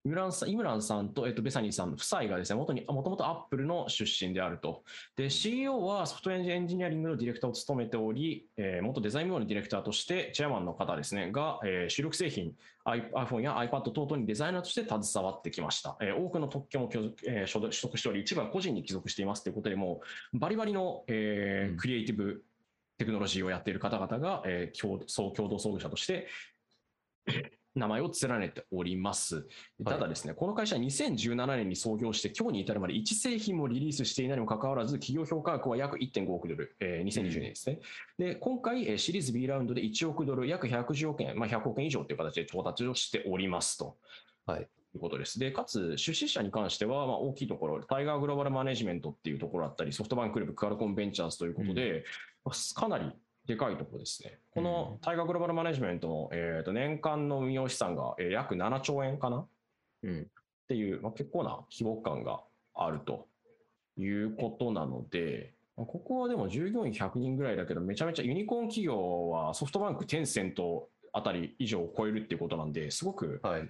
[0.04, 4.84] イムランさんイムランさんと,、えっとベサニーさんの夫妻がですね、元にもともとアップルの出身であると。
[5.16, 12.54] で、CEO はソフトエンジニアリングのディレクターを務めており、えー元デザイン部門のディレクターとして、チェアマンの方ですね、が、えー主力製品、
[12.86, 15.98] iPhone や iPad 等々にデザイナーとして携わってきました。
[16.00, 20.02] えー多くの特許も取えー所取得しており、一部は個人に帰属していますということで、も
[20.36, 22.44] うバリバリの、えーうんクリエイティブ
[22.98, 26.28] テクノロジーをやっている方々が、えー共総共同創業者として、
[27.76, 29.46] 名前を連ねております。
[29.84, 37.82] ただですね、この会社は2017年に創業して、今日に至るまで1製品もリリースしていないにもかかわらず、企業評価額は約1.5億ドル、えー2020年ですね。
[38.18, 43.98] で、今回、えーシリーズ B ラウンドで1億ドル、約110億円、まあ、100億円以上という形で調達をしておりますと。
[44.46, 45.38] はいいうことです。
[45.40, 52.35] で、かつ、出資者に関しては、まあ、大きいところ、タイガーグローバルマネジメントっていうところだったり、ソフトバンクグループ、クアルコンベンチャーズということで、まあ
[52.76, 53.12] かなり
[53.46, 54.40] でかいところですね。
[54.54, 59.38] このタイガーグローバルマネジメントの、えーと年間の運用資産が、えー約7兆円かな？
[59.40, 59.48] っ
[60.04, 60.28] うん。
[60.68, 62.42] ていう、まあ、結構な規模感が
[62.74, 63.28] あると
[63.98, 73.70] いうことなので、まあここはでも従業員100人ぐらいだけど、めちゃめちゃユニコーン企業はソフトバンク、テンセントあたり以上を超えるっていうことなんで、すごくはい。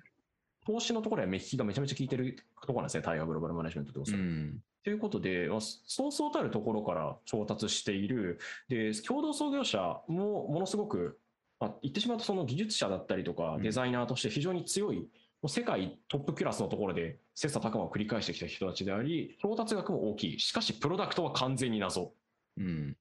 [0.65, 4.63] 投資のところは目利きがめちゃめちゃ効いてるところなんですね、タイガーグローバルマネジメントっておそらくん。
[4.83, 11.19] ということで、まあそうそうたるところから調達している、で共同創業者もものすごく、
[11.59, 13.61] まあ、言ってしまうと、その技術者だったりとかう、ん。
[13.63, 15.07] デザイナーとして非常に強い、も
[15.43, 22.13] う世界トップクラスのところで切磋琢磨を繰り返してきた人たちであり、調達額も大きい、しかし、プロダクトは完全に謎。
[22.57, 22.97] うん。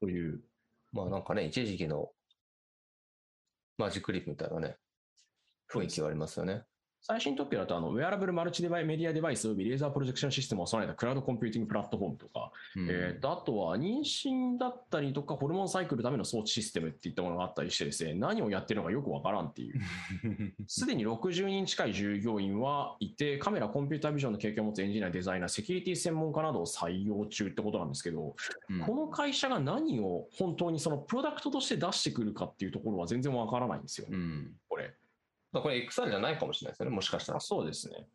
[0.00, 0.40] という、
[0.92, 2.10] まあなんかね、一時期の
[3.78, 4.76] Magic Leap みたいなね、
[5.70, 6.64] 雰囲気がありますよね。
[7.02, 19.80] 最新特許だとあの、ウェアラブルマルチデバイメディアデバイス及びレーザープロジェクションシステムを備えたクラウドコンピューティングプラットフォームとか、うんえーとあとは妊娠だったりとか、ホルモンサイクルのための装置システムっていったものがあったりしてですね、何をやってるのかよくわからんっていう。
[20.68, 28.36] すでに60人近い従業員はいて、カメラ、コンピュータービジョンの経験を持つエンジニア、デザイナー、セキュリティ専門家などを採用中ってことなんですけど、
[28.68, 34.56] うんこの会社が何を本当にそのプロダクトとして出してくるかっていうところは全然わからないんですよね、うん。
[34.68, 34.94] これ。
[35.52, 37.40] まあこれ XR じゃないかもしれないですよね、もしかしたらあ。
[37.40, 38.06] そうですね。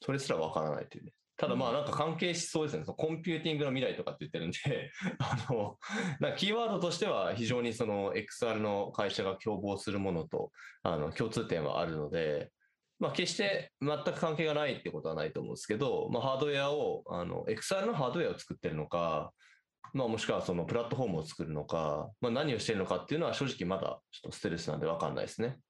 [0.00, 1.12] それすらわからないというね。
[1.36, 2.84] ただまあなんか関係しそうですね。
[2.84, 5.78] そのコンピューティングの未来とかって言ってるんで、 あの、
[6.18, 10.50] なキーワードとしては非常にその XR の会社が共謀するものと、
[10.82, 12.50] あの、共通点はあるので、
[12.98, 19.32] まあ決して全く関係がないってことはないと思うんですけど、まあハードウェアを、あの、XR のハードウェアを作ってるのか、
[19.92, 25.60] まあもしくはそのプラットフォームを作るのか、まあ何をしてるのかっていうのは正直まだちょっとステルスなんでわかんないですね。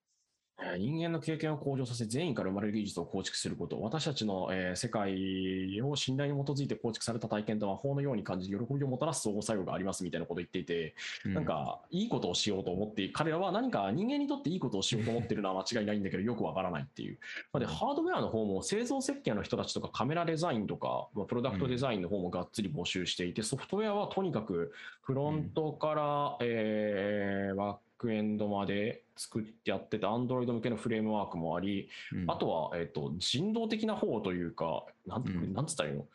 [0.61, 10.95] えー人間の経験を向上させ、善意から生まれる技術を構築すること、私たちの、えー世界を信頼に基づいて構築された体験とは法のように感じ、喜びをもたらす相互作用がありますみたいなことを言っていて、
[11.25, 17.19] なんか、いいことをしようと思って、彼らは何か人間にとっていいことをしようと思ってるのは間違いないんだけど、よくわからないっていう。
[17.59, 32.31] で、ハードウェアの方も製造設計の人たちとかカメラデザインとか、まあプロダクトデザインの方もがっつり募集していて、ソフトウェアはとにかくフロントから、えーバックエンドまで作ってやってて、Android 向けのフレームワークもあり、うん。
[32.31, 35.53] あとは、えっと、人道的な方というか、なんてうん。
[35.53, 36.07] なんつったらいいの？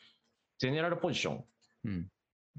[0.60, 1.44] ゼネラルポジション
[1.86, 2.08] うん。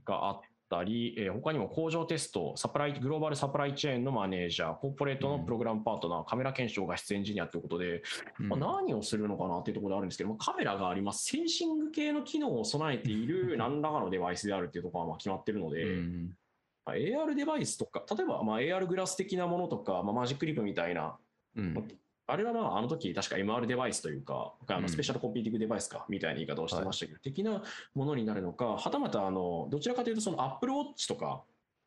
[0.04, 8.02] があったり、えー他にも工場テスト、サプライ、グローバルサプライチェーンのマネージャー、コーポレートのプログラムパートナー、カメラ検証画質エンジニアということで、
[8.40, 8.48] うん。
[8.48, 16.36] まあ、何をするのかなっていうところであるんですけども、カメラがあります、センシング系の機能を備えている 何らかのデバイスであるっていうところはまあ決まってるので、うん
[16.84, 21.16] まあ AR デバイスとか、例えばまあ AR グラス的なものとか、まあ、 Magic Leap みたいな、
[21.56, 21.88] うん。
[22.26, 27.62] あれはまああの時確か MR デバイスというか、あうんのスペーシャルコンピューティングデバイスかみたいな言い方をしてましたけど、的な
[27.94, 31.42] ものになるのか、はたまたあのどちらかというと、その Apple Watch とか、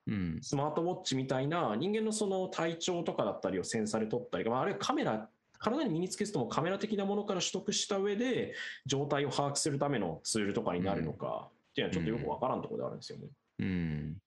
[0.08, 0.40] うん。
[0.42, 5.30] スマートウォッチみたいな人間のその体調とかだったりをセンサーで撮ったり、まあ、あるいはカメラ、
[5.60, 8.54] 体に身につけずともカメラ的なものから取得した上で、
[8.86, 13.28] 状態を把握するためのツールとかになるのか、っていうのはちょっとよくわからんところであるんですよね。
[13.60, 14.18] うん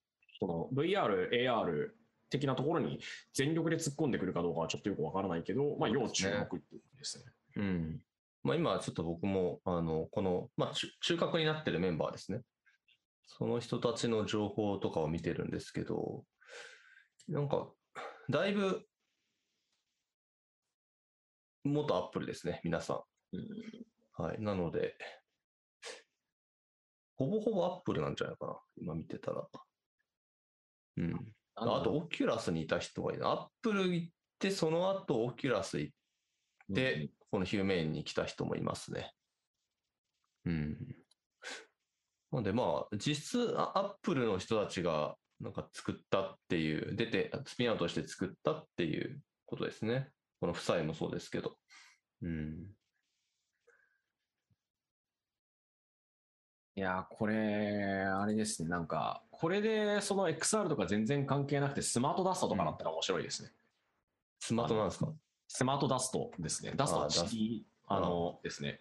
[0.40, 1.90] その VR、AR
[2.30, 2.98] 的なところに
[3.34, 7.24] 全力で突っ込んでくるかどうかはちょっとよくわからないけど、まあ、要注目っていうことです。
[7.56, 8.00] うん。
[8.42, 12.40] まあ今ちょっと僕も、あの、この、まあ中中核になってるメンバーですね。
[13.26, 16.24] その人たちの情報とかを見てるんですけど、
[17.28, 17.70] なんか、
[18.30, 18.86] だいぶ、
[21.64, 24.22] 元アップルですね、皆さん。
[24.22, 24.40] はい。
[24.40, 24.96] なので、
[27.16, 29.46] ほぼほぼアップルなんじゃないかな、今見てたら。
[31.00, 31.34] うん。
[31.54, 33.26] あと、オキュラスにいた人がいる。
[33.26, 39.12] アップル行って、その後、オキュラス行って、このヒューメインに来た人もいますね。
[40.44, 40.70] うん。
[42.32, 50.10] なので、まあ、実質、あアップルの人たちが、なんか作ったっていう、出て、スピンアウトして作ったっていうことですね。
[50.40, 51.56] この夫妻もそうですけど。
[52.22, 52.66] うん。
[56.80, 63.50] いやー、これ、あれですね、なんか、これでその XR とか全然関係なくて、スマートダストとかだったら面白いですね。
[64.38, 65.12] スマートなんですか？
[65.46, 66.72] スマートダストですね。
[66.74, 68.80] ダストはあーダスト CD あのですね。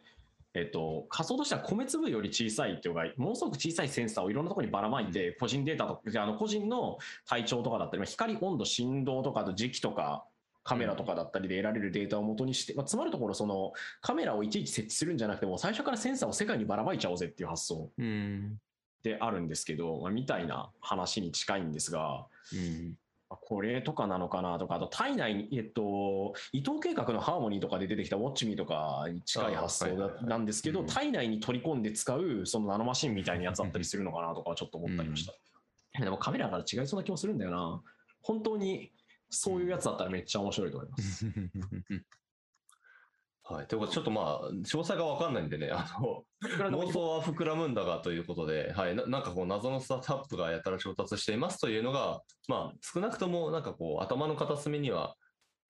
[0.53, 10.25] えっと、仮想としては米粒より小さいっていうのが、ものすごく小さいセンサーをいろんなところにばらまいて、個人データとか、じゃああの個人の体調とかだったり、まあ光、温度、振動とか、時期とか、
[10.63, 18.57] カメラとかだったりで得られるデータを元にして、まあ、つまるところ、そのカメラをいちいち設置するんじゃなくても、最初からセンサーを世界にばらまいちゃおうぜっていう発想うん。
[19.01, 22.95] であるんですけど、まあ、みたいな話に近いんですが、うん。
[23.29, 35.33] これとかなのかなとか、あと体内に、えっと、伊藤計画のハーモニーとかで出てきたウォッチミーとかに近い発想なんですけど、うん体内に取り込んで使うそのナノマシンみたいなやつだったりするのかなとかはちょっと思ったりました。
[36.03, 37.81] でもカメラから違いそうな気もするんだよな。
[38.21, 38.91] 本当に
[39.29, 41.25] そういうやつだったらめっちゃ面白いと思います。
[43.43, 43.67] はい。
[43.67, 46.23] ということで、ちょっとまあ、詳細がわかんないんでね、あの、
[46.69, 48.95] 妄想は膨らむんだがということで、はい。
[48.95, 55.15] ななんかこう、謎のスタートアップがやたら調達していますというのが、まあ、少なくともなんかこう、頭の片隅には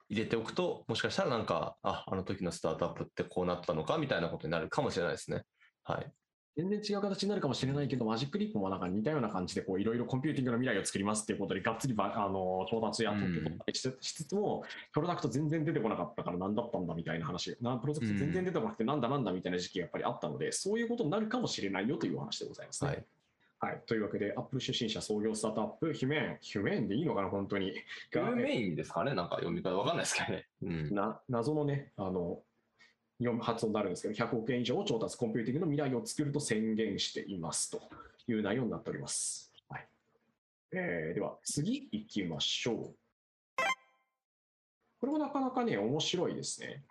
[0.10, 5.44] 入れておくと、もしかしたらなんか、あ、あの時のスタートアップってこうなったのかみたいなことになるかもしれないですね。
[5.84, 6.12] はい。
[6.60, 22.90] 全然違う形になるかもしれないけど、マジックリップもなんか似たような感じで、こういろいろコンピューティングの未来を作りますっていうことで、がっつりばあの到達や特許取ったりしつしつつも、プロダクト全然出てこなかったから何だったんだみたいな話、なプロダクト全然出てこなくてなんだなんだみたいな時期がやっぱりあったので、そういうことになるかもしれないよというお話でございますね。
[22.90, 23.06] はい。
[23.62, 23.82] はい。
[23.86, 27.74] というわけで、アップル出身者創業スタートアップ、ヒュメン、ヒュメンでいいのかな、本当に。
[28.10, 29.14] フルメインですかね？
[29.14, 30.48] なんか読み方わかんないですけどね。
[30.64, 30.96] うん。
[30.96, 32.42] な謎のね、あの、
[33.42, 37.82] 発音になるんですけど、100億円以上を調達、コンピューティングの未来を作ると宣言していますと
[38.28, 39.52] いう内容になっております。
[39.68, 39.88] はい
[40.72, 42.96] えーでは、次行きましょう。
[45.00, 46.84] これもなかなかね、面白いですね。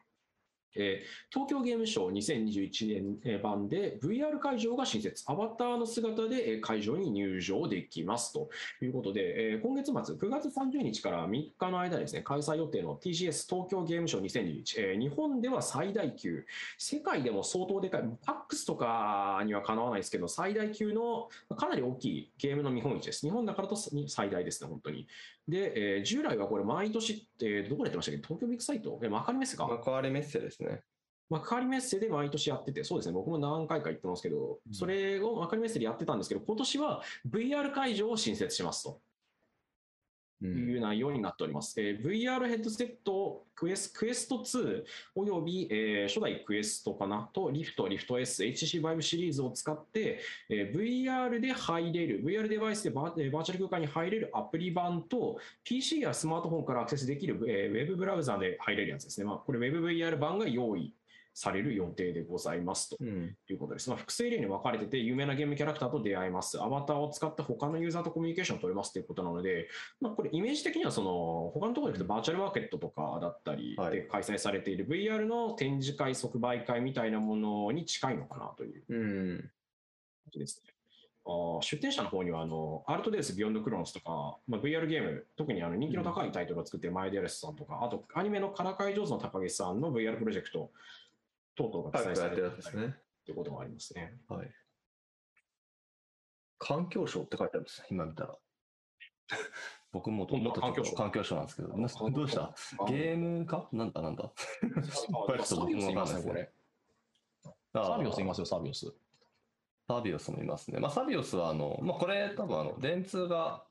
[0.76, 8.48] えー東京ゲームショウ2021年版で VR 会場が新設、アバターの姿で会場に入場できますと
[8.82, 16.44] いうことで、えー今月末、9月30日から3日の間ですね、開催予定の TGS 東京ゲームショウ2021、えー日本では最大級、
[16.78, 23.26] 世界でも相当でかい、PAX とかにはかなわないですけど、最大級のかなり大きいゲームの見本市です。
[23.26, 25.06] 日本だからと最大ですね、本当に。
[25.48, 28.22] で、えー従来はこれ、毎年って、どこでやってましたっけ？
[28.22, 29.00] 東京ビッグサイト？
[29.02, 29.66] え、幕張メッセか。
[29.66, 30.82] 幕張メッセですね。
[31.30, 39.00] 幕張メッセで毎年やってて、そうですね、僕も何回か行ってますけど、それを幕張メッセでやってたんですけど、今年は VR 会場を新設しますと。
[40.46, 41.80] いう内容になっております。
[41.80, 44.84] えー VR ヘッドセットクエスクエスト2
[45.16, 59.26] および、えー初代クエストかなとリフト、リフト S、HTC Vive シリーズを使って、えー VR で入れる、VR デバイスでバーえーバーチャル空間に入れるアプリ版と PC やスマートフォンからアクセスできる、えーウェブブラウザで入れるやつですね。
[59.26, 60.94] まあ、これ WebVR 版が用意
[61.38, 63.04] される予定でございますと。
[63.04, 63.88] いうことです。
[63.88, 66.60] まあ、複数例に分かれてて、有名なゲームキャラクターと出会えます。
[66.60, 69.68] アバターを使って他のユーザーとコミュニケーションを取れますということなので、
[70.00, 79.38] まあ、これイメージ的にはその他のところで行くとバーチャルマーケットとかだったりはいで開催されている VR の展示会、即売会みたいなものに近いのかなといううん。
[79.38, 79.50] 感
[80.32, 80.72] じですね。
[81.60, 90.70] 出展者の方にはあの、アルトデウス・ビヨンド・クロノスとか、まあ、VR ゲーム、特にあの人気の高いタイトルを作っているマイデアレスさんとか、あとアニメのからかい上手の高木さんの VR プロジェクト
[91.58, 94.14] 等々が記載されているってうこともありますね。
[94.28, 94.50] はい。
[96.58, 98.38] 環境省って書いてあるんですね、今見たら。
[99.92, 102.54] 僕もともっと環境省環境省なんですけど、などうした？
[102.86, 103.68] ゲームか？
[103.72, 104.32] なんだなんだ？
[105.42, 106.52] サビオスいますね、これ。
[107.74, 108.94] サビオスいますよ、サビオス。
[109.88, 110.78] サビオスもいますね。
[110.80, 113.64] まあ、サビオスは、あの、まあ、これ多分、あの、電通が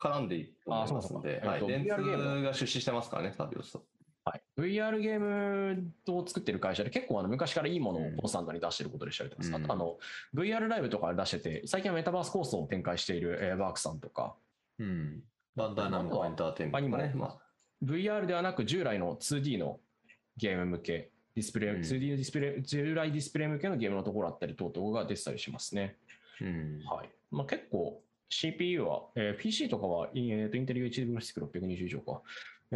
[0.00, 3.84] 絡んでいますので、電通が出資してますからね、サビオスと。
[4.24, 9.48] はい、VR ゲームを作ってる会社で結構あの昔からいいものをコンスタントに出してることで知られてます。
[9.48, 9.98] うんあとあの
[10.34, 14.34] VR ライブとか出してて、最近はメタバースコースを展開している、えーバークさんとか、
[14.78, 15.22] うん。
[15.54, 17.12] バンダイナムコエンターテインメント、ね。
[17.14, 17.38] まあ、
[17.84, 19.78] VR ではなく従来の 2D の
[20.36, 25.96] ゲーム向けディスプレイ、うん 2D のディスプレイ、従来ディスプレイ向けのゲームのところだったり等々が出てたりしますね。
[26.40, 26.82] うん。
[26.86, 27.10] はい。
[27.30, 28.00] まあ、結構
[28.30, 32.22] CPU は、えー PC とかは、えー、とインテリ HD グラフィック620以上か。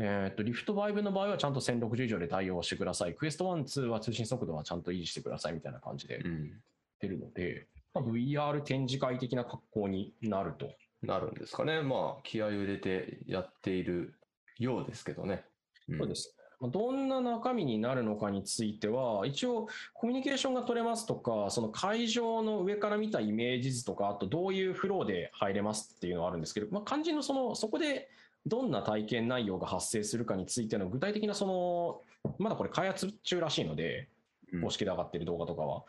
[0.01, 3.15] えっ、と、リフト5の場合はちゃんと1060以上で対応してください。
[3.15, 6.53] クエスト1、2は通信速度はちゃんと維持してくださいみたいな感じでうん。
[7.01, 10.71] 出るので、まあ、VR 展示会的な格好になると。
[11.03, 11.81] なるんですかね。
[11.83, 14.15] まあ、気合を入れてやっている
[14.59, 15.45] ようですけどね。
[15.93, 16.35] んそうです。
[16.61, 28.09] まあどんな中身になるのかについては、一応コミュニケーションが取れますとか、その会場の上から見たイメージ図とか、あとどういうフローで入れますっていうのはあるんですけど、まあ、肝心のその、そこで
[28.47, 34.09] どんな体験内容が発生するかについての具体的なその、まだこれ開発中らしいので、
[34.53, 35.85] うん公式で上がってる動画とかは、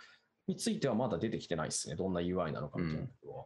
[0.46, 1.96] についてはまだ出てきてないですね。
[1.96, 3.46] どんな UI なのかみたいなことは。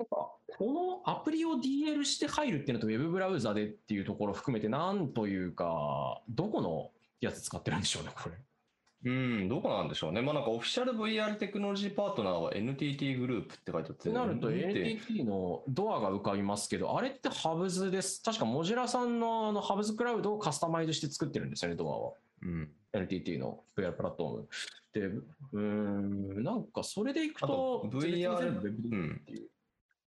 [0.00, 6.90] なんかこのアプリを DL して入るっていうのと Web ブラウザでっていうところを含めて、なんというか、どこの
[7.20, 8.34] やつ使ってるんでしょうね、これ。
[9.04, 10.22] うん、どこなんでしょうね。
[10.22, 18.22] まあなんかオフィシャル VR テクノロジーパートナーは NTT グループって書いてあっっててなると NTT のドアが浮かびますけど、あれってハブズです。
[18.22, 22.12] 確かモジュラさんのあのハブズクラウドをカスタマイズして作ってるんですよね、ドアは。
[22.42, 22.70] うん。
[22.92, 24.48] NTT の VR プラットフォーム。
[24.92, 29.18] で、うーん、なんかそれでいくあとと、VR ー。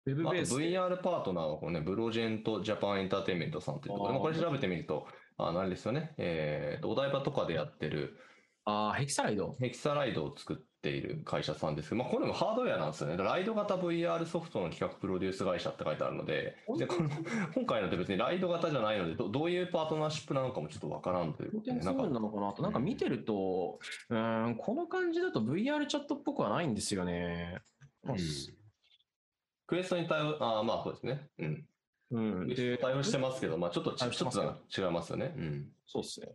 [0.06, 5.06] VR パートナーはこのね、ブロジェントジャパンエンターテインメントさんというところこれ調べてみると、
[5.38, 8.18] あのあれですよね、えーと、お台場とかでやってる
[8.66, 9.54] ああ、ヘキサライド。
[9.60, 13.16] ヘキサライドを作っている会社さんですけど、まあ、これもハードウェアなんですよね。
[13.16, 17.10] ライド型 VR ソフトの企画プロデュース会社って書いてあるので、でこの
[17.54, 22.52] 今回のって別にライド型じゃないのでど、どういうパートナーシップなのかもちょっとわからんということでねなのかな？
[22.54, 27.58] と、なんか見てると、うーん、この感じだと VR チャットっぽくはないんですよね。
[28.02, 28.20] まあうん
[29.66, 31.30] クエストに対応、ああ、まあそうですね。
[31.38, 31.66] うん。
[32.10, 32.46] うん。
[32.48, 34.40] クエスト対応してますけど、まあちょっとちちょっと
[34.78, 35.34] 違いますよね。
[35.34, 35.72] うん。
[35.86, 36.28] そうですね。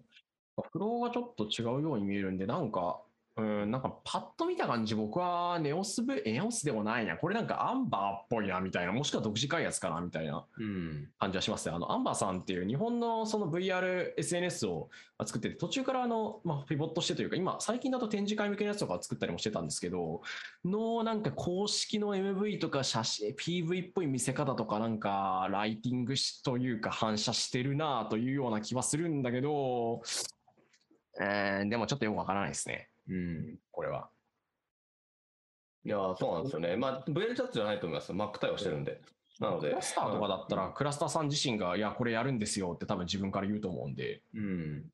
[0.71, 3.01] フローがちょっと違うように見えるんで、なんか、
[3.39, 7.15] うん、なんかパッと見た感じ、僕はネオスブ、ネオスでもないな。
[7.15, 8.91] これなんかアンバーっぽいな、みたいな。
[8.91, 11.07] もしくは独自開発かな、みたいなうん。
[11.17, 11.75] 感じはしますね。
[11.75, 14.89] あの、アンバーさんっていう日本のその VRSNS を
[15.25, 20.21] 作ってて、途中からあの、まあ、ピボットしてというか、今、最近だと展示会向けのやつとか作ったりもしてたんですけど、
[20.65, 30.01] の、なんか公式の MV とか写真、PV っぽい見せ方とか、なんか、ライティングしというか反射してるなというような気はするんだけど、
[31.19, 32.89] えーでもちょっとよくわからないですね。
[33.07, 33.57] うん。
[33.71, 34.09] これは。
[35.85, 36.75] いやー、そうなんですよね。
[36.75, 38.11] まあ VR チャットじゃないと思います。
[38.11, 39.01] Mac 対応してるんで。
[39.39, 39.69] なので。
[39.69, 44.85] クラスターとかだったら、クラスターさん自身が、いや、これやるんですよって多分自分から言うと思うんで、うん。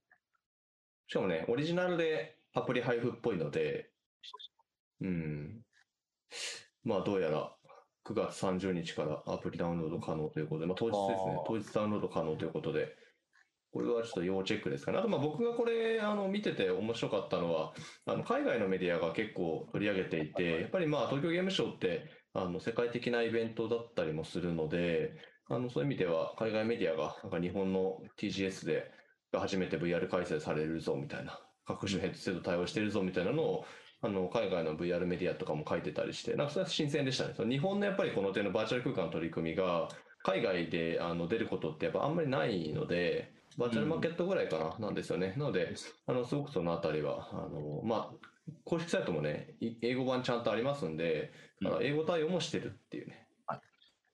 [1.07, 3.89] しかもね、オリジナルでアプリ配布っぽいので、
[5.01, 5.61] うん。
[6.83, 7.51] まあ、どうやら
[8.05, 12.95] 9月30日からアプリダウンロード可能ということで、まあ、当日ですね当日ダウンロード可能ということで、
[13.75, 14.99] これはちょっと要チェックですかね。
[14.99, 17.73] あと、まあ、僕がこれ、あの、見てて面白かったのは、
[18.05, 25.15] あの、海外のメディアが結構取り上げていて、やっぱりまあ、東京ゲームショウって、あの、世界的なイベントだったりもするので、
[25.49, 28.91] あの、そういう意味では、海外メディアが、なんか日本の TGS で、
[29.33, 33.65] 初めて VR 開催されるぞみたいな、各種ヘッドセット対応してるぞみたいなのを、
[34.01, 37.33] あの海外の VR メディアとかも書いてたりして、なんかそれは新鮮でしたね。
[37.49, 39.89] 日本のやっぱりこの手のバーチャル空間の取り組みが、
[40.23, 45.33] 海外であの出ることってやっぱあんまりないので、バーチャルマーケットぐらいかな、なんですよね。
[45.37, 45.73] なので、
[46.07, 48.27] あのすごくそのあたりは、あのまあ、
[48.63, 51.31] 公式サイトもね、い英語版ちゃんとありますんで、
[51.63, 53.59] あの英語対応もしてるっていうねはい。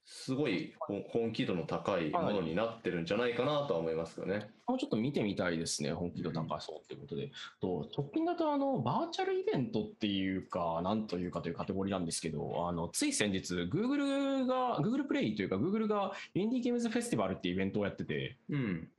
[0.06, 4.50] すごい本本気度の高いものになってるんじゃないかなとは思いますけどね。
[4.68, 7.32] もうちょっと見てみたいですね、本気度高そうっていうことで。
[7.60, 18.90] と直近だとあのバーチャルイベントっていうか、なんというかというカテゴリーなんですけど、あのつい先日、Google が、Google プレイというか、Google がインディーゲームズフェスティバルっていうイベントをやってて、うん。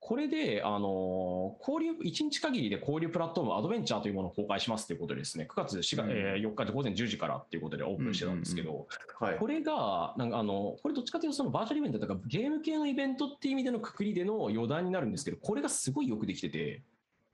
[0.00, 8.88] これで、あの交流、1日限りで交流プラットフォームアドベンチャーというものを公開しますということでですね、9月4月、うんえー4日で午前10時からっていうことでオープンしてたんですけど、
[9.20, 9.46] はいこ。
[9.46, 16.82] れが、なんかあの、これどっちかというとそのバーチャルイベントとかゲーム系のイベントっていう意味でのくくりでの余談になるんですけど、これがすごいよくできてて、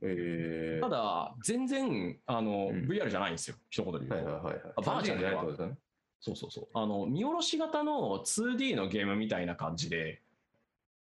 [0.02, 4.14] えーただ、全然、あの、うん VR じゃないんですよ、一言で言うと。
[4.16, 5.78] はいはいはいバーチャルじゃないってことですね。
[6.20, 6.68] そうそうそう。
[6.74, 10.20] あの、見下ろし型の 2D のゲームみたいな感じで、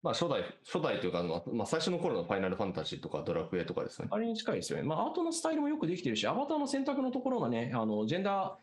[0.04, 4.08] まあ初代、初代というか、まあまあ最初の頃のファイナルファンタジーとかドラクエとかですね。
[4.10, 4.84] あれに近いですよね。
[4.84, 8.58] まあ、アートのスタイルもよくできてるし、アバターの選択のところがね、あの、ジェンダ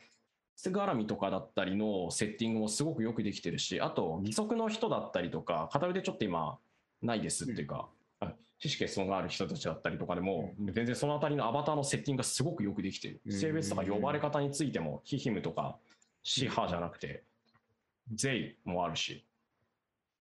[0.59, 6.59] ー絡みとかだったりのセッティングもすごくよくできてるし、あと、義足の人だったりとか、片腕ちょっと今、
[7.01, 7.89] ないですっていうか、
[8.19, 13.19] あ知識欠損がある人たちだったりとかでも、全然そのあたりのアバターのセッティングがすごくよくできてる。
[13.25, 15.79] うん性別とか呼ばれ方についても、ヒヒムとか、
[16.21, 17.23] シハじゃなくて、
[18.13, 19.25] ゼイもあるし、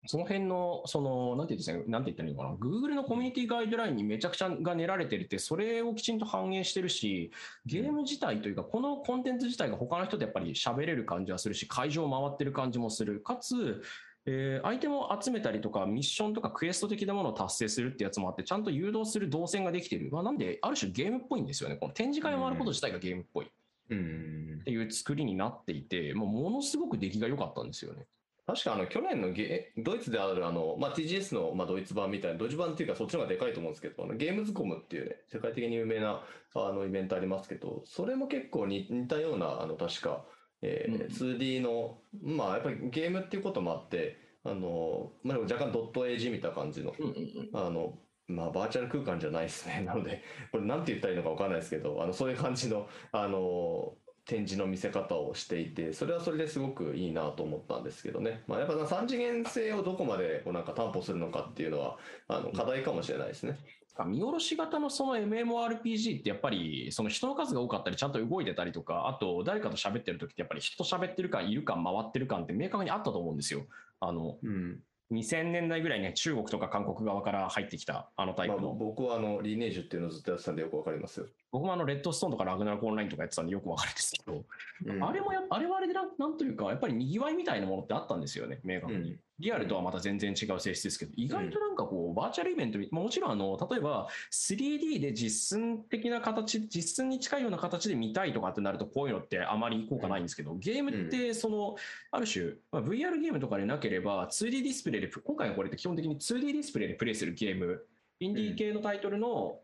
[0.07, 7.31] その辺の、その、なんて言うんですか、なんて言ったらいいのかな、Google のコミュニティガイドラインにめちゃくちゃが練られてるって、それをきちんと反映してるし、
[7.67, 13.21] ゲーム自体というか、このコンテンツ自体が他の人とやっぱり喋れる感じはするし、会場を回ってる感じもする。
[13.21, 13.83] かつ、
[14.27, 20.11] えー、アイテムを集めたりとか、ミッションとかクエスト的なものを達成するってやつもあって、ちゃんと誘導する動線ができてる。
[20.11, 21.77] まあ、なんで、ある種ゲームっぽいんですよね。
[21.77, 23.47] この展示会を回ること自体がゲームっぽい。
[23.91, 28.07] うん、っていう作りになっていて、もうものすごく出来が良かったんですよね。
[28.47, 36.25] 確かあの去年のゲドイツであるあの、まあ、TGS の、まあ、ドイツ版みたいな、ドイツ版っていうかそっちの方がでかいと思うんですけど、あのゲームズコムっていうね、世界的に有名な
[36.55, 40.25] あのイベントありますけど、それも結構似たような、あの確か、
[40.61, 47.13] えー、うん、2D の、まあやっぱりゲームっていうこともあって、あの、まあ、若干ドットエイジみたいな感じの、うんうん
[47.53, 49.83] うん、あの、まあ、バーチャル空間じゃないですね。
[49.87, 53.95] なので、これなんて言ったらいいのかわかんないですけど、あの、そういう感じの、あの、
[54.25, 61.97] 展示の見せ方をしていてそれはそれですごくいいなと思ったんですけどね、まあ、やっぱ3次元性をどこまでこうなんか担保するのかっていうのは
[62.29, 63.59] あの課題かもしれないですね。
[64.07, 73.67] 見下ろし型のその MMORPG ってやっぱりその人の数が多かったりちゃんと動いてたりとかあと誰かと喋ってる時ってやっぱり人と喋ってる感いる感回ってる感って明確にあったと思うんですよ。
[74.01, 74.81] あの、うん、
[75.13, 78.69] 2000年代ぐらいね、中国とか韓国側から入ってきたあのタイプの。
[78.69, 81.27] まあ、僕はあのリーネージュっていうのをずっとやってたんでよくわかりますよ。
[81.53, 84.43] 僕もあのレッドストーンとかラグナロクオンラインとかやってたんでよくわかるんですけど、
[84.87, 89.11] うん、あれもやあれはあれでなんなんというか、やっぱり賑わいみたいなものってあったんですよね、明確に。
[89.11, 89.21] うん。
[89.39, 101.77] リアルとはまた全然違う性質ですけど、意外となんかこう、バーチャルイベント、もちろんあの、例えば 3D で実寸的な形、実寸に近いような形で見たいとかってなると、こういうのってあまり効果ないんですけど、ゲームってその、
[102.13, 107.85] ある種、まあ、VR ゲームとかでなければ、2D ディスプレイで、今回はこれって基本的に 2D ディスプレイでプレイするゲーム、
[108.21, 109.59] インディー系のタイトルの、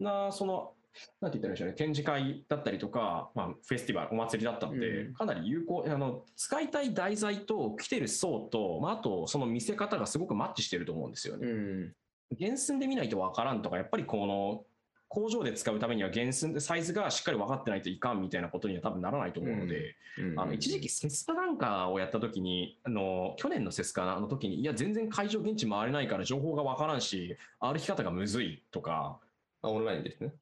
[0.00, 0.72] な、その、
[1.20, 11.48] なんて言ったらいいんでしょうね、展示会だったりとか、まあ、フェスティバル、お祭りだったので、うん、かなり有効、あの、使いたい題材と来てる層と、まあ、あと、その見せ方がすごくマッチしてると思うんですよね。
[11.48, 11.94] うん、
[12.38, 14.64] 原寸で見ないとわからんとか、やっぱりこの、
[15.10, 29.18] 工場で使うためには原寸でサイズがしっかり分かってないといかんみたいなことには多分ならないと思うので、うん、あの一時期セスカなんかをやった時にあの去年のセスカの時にいや全然会場現地回れないから情報が分からんし歩き方がむずいとか
[29.62, 30.32] オンラインですね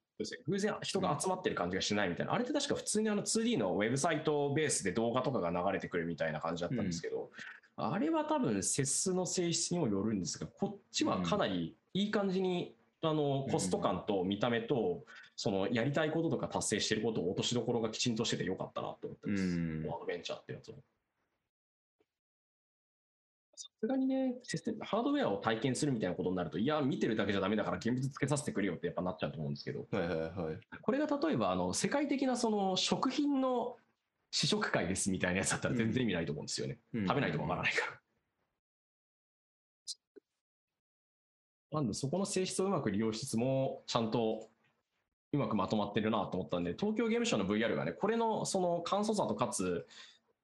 [0.47, 7.31] 偶然人が集まってる感じがしないみたいな、あれって確か普通にあの 2D のウェブサイトベースで動画とかが流れてくるみたいな感じだったんですけど、
[7.79, 15.05] うん、あれは多分接数の性質にもよるんですが、こっちはかなりいい感じに、あのコスト感と見た目と、
[15.37, 20.79] そのやりたいこととか達成してることを落としどころがきちんとしててよかったなと思ってます、うん、アドベンチャーってやつは。
[23.81, 24.35] さすがにね、
[24.81, 33.77] ハードウェアを体験するみたいなことになると、いや、見てるだけじゃダメだから現物つけさせてくれよってやっぱなっちゃうと思うんですけど、はいはいはい、これが例えばあの世界的なその食品の
[34.33, 36.79] 試食会ですみたいなやつだったら全然意味ないと思うんですよね。
[36.93, 38.01] うん、食べないとわからないから。
[41.79, 44.49] なんで、そこの性質をうまく利用しつつも、ちゃんと
[45.33, 49.87] うまくまとまってるなと思ったんで、東京ゲームショウの VR がね、これのその簡素さとかつ、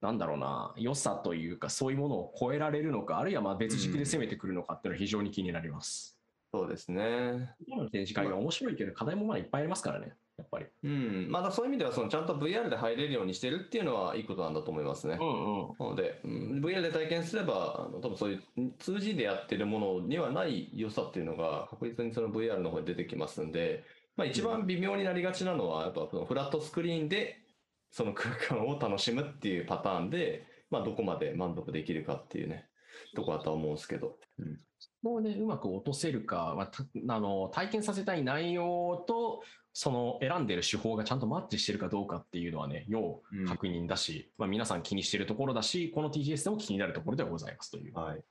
[0.01, 6.17] なんだろうな、良さというか、そういうものを超えられるのか、あるいはまあ別軸で攻めてくるのかっていうのは非常に気になります。
[6.53, 7.49] うん、そうですね。
[7.67, 10.65] 今の展示会が面白いけど、課題もまだいっぱいありますからね、やっぱり。
[10.83, 15.17] うん、まだそういう意味ではその、ちゃんと VR で入れるようにしてるっていうのはいいことなんだと思いますね。
[15.19, 23.83] うんうん、なので、うん、VR で体験すれば、あの多分そういう 2G でやってるものにはない良さっていうのが、確実にその VR の方に出てきますんで、
[24.17, 27.41] まあ、一番微妙になりがちなのは、やっぱそのフラットスクリーンで
[27.95, 32.67] その空間を楽しむっていうパターンで、まあ、どこまで満足できるかっていうね、
[33.15, 34.17] とこだとは思うんですけど。
[34.37, 34.59] うん
[35.01, 39.41] もうね、うまく落とせるか、まあ、あの体験させたい内容と、
[39.71, 47.93] その選んでる手法がちゃんとマッチしてるかどうかっていうのはね、要確認だし、うん、まあ、皆さん気にしてるところだし、この TGS でも気になるところではございますという。
[47.93, 48.23] はい、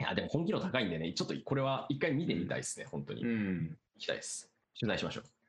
[0.00, 3.24] いや、でも本気度高いんでね、ちょっとこれは一回見てみたいですね、本当に。
[3.24, 4.48] うん、行きたいです。
[4.78, 5.41] 取材しましょう。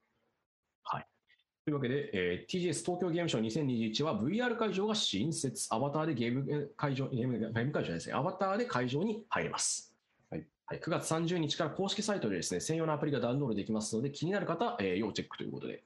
[1.65, 1.71] はい。
[1.71, 9.93] というわけで、えー、TGS 東京ゲームショウ2021は VR 会場が新設、アバターでゲーム会場、ゲームゲーム会場ですね、アバターで会場に入れます。
[10.29, 15.83] はい、はい、9月30日から公式サイトでですね、専用のアプリがダウンロードできますので、気になる方、えー、要チェックということで、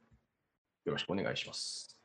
[0.86, 1.97] よろしくお願いします。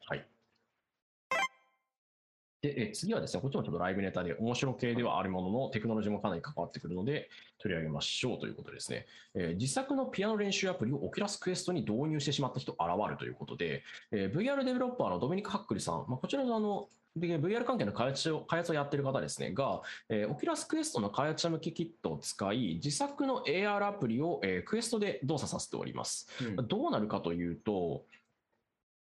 [2.62, 2.74] はい。
[2.74, 9.06] で、え次はですね、こっちもちょっとライブネタで面白系ではあるものの、テクノロジーもかなり関わってくるので、取り上げましょうということですね。
[9.34, 16.88] えー、自作のピアノ練習アプリをオキュラスクエストに導入してしまった人現るということで、えー、VR デベロッパーのドミニク・ハックリさん、まあ、こちらのあの、
[17.18, 26.28] VR 関係の開発を開発をやっている方ですね、が、えー、オキュラスクエストの開発者向けキットを使い、自作の AR アプリを、えー、クエストで動作させております。
[26.40, 28.04] うん、どうなるかというと、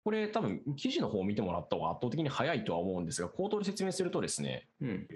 [0.04, 5.08] これ多分記事の方を見てもらった方が圧倒的に早いとは思うんですが、口頭で説明するとですね、うん、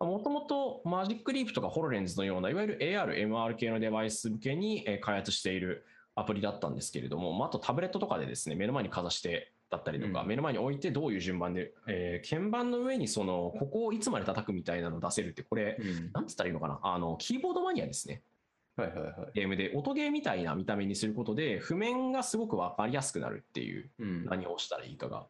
[0.00, 10.28] もともとマジックリープとかホロレンズのような、いわゆる AR、MR 系のデバイス向けにえー開発しているアプリだったんですけれども、まあ、あとタブレットとかでですね、目の前にかざしてだったりとか、うん。
[10.28, 16.12] 目の前に置いてどういう順番で、えー鍵盤の上にその、ここをいつまで叩くみたいなのを出せるって、これ、うん。
[16.12, 18.22] なんつったらいいのかな、あの、キーボードマニアですね。
[18.76, 19.14] はいはいはい。
[19.34, 25.26] ゲームで、音ゲーみたいな見た目にすることで、譜面がすごくわかりやすくなるっていう、うん何を押したらいいかが、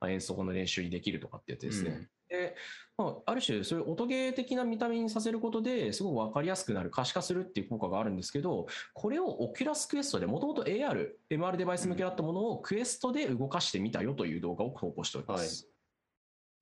[0.00, 1.90] まあ演奏の練習にできるとかってやつですね。
[1.90, 2.56] うんで、
[2.98, 15.68] まあ、ある種、そういう音ゲー的な見た目にさせることですごく分かりやすくなる、可視化するっていう効果があるんですけど、これを Oculus Quest で、もともと AR、MR デバイス向けだったものをクエストで動かしてみたよという動画を投稿しております。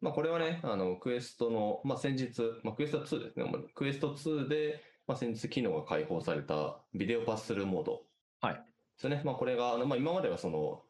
[0.00, 3.52] まあ、これはね、あの、クエストの、まあ、先日、まあ、クエスト2ですね。
[3.74, 8.02] クエスト2で、まあ、先日機能が開放されたビデオパススルーモード。
[8.40, 8.60] はいで
[9.00, 9.22] すよね。
[9.24, 10.82] まあ、これが、あのまあ、今まではその、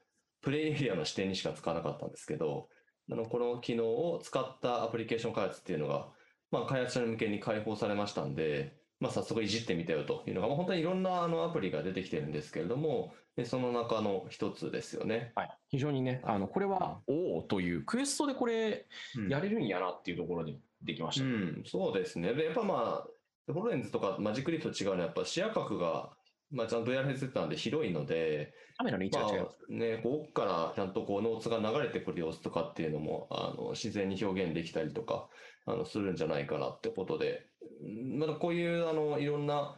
[0.43, 2.69] プレイエリアの視点にしか使わなかったんですけど、
[3.11, 6.09] あの、この機能を使ったアプリケーション開発っていうのが、
[6.51, 15.33] まあ、開発者向けに開放されましたんで、まあ、早速いじってみたよというのが、まあ、本当にいろんなあのアプリが出てきてるんですけれども、でその中の一つですよね。
[15.35, 18.87] はい、非常にね、あのこれは、おおという、クエストでこれ、
[19.17, 21.27] うんやれるんやなっていうところでできました。
[21.27, 22.33] うん、そうですね。
[22.35, 23.09] で、やっぱまあ、
[23.53, 26.11] ホロレンズとかマジックリーフと違うのは、やっぱ視野角が、
[26.51, 29.57] まあ、ちゃんと VR ヘッドセットなんで広いので、カメラの位置まが違います。
[29.69, 35.29] あね、こう奥からちゃんとこうノーツが流れてくる様子とかっていうのもあの自然に表現できたりとか
[35.67, 37.47] あのするんじゃないかなってことで、
[37.83, 39.77] うんまだこういうあのいろんな、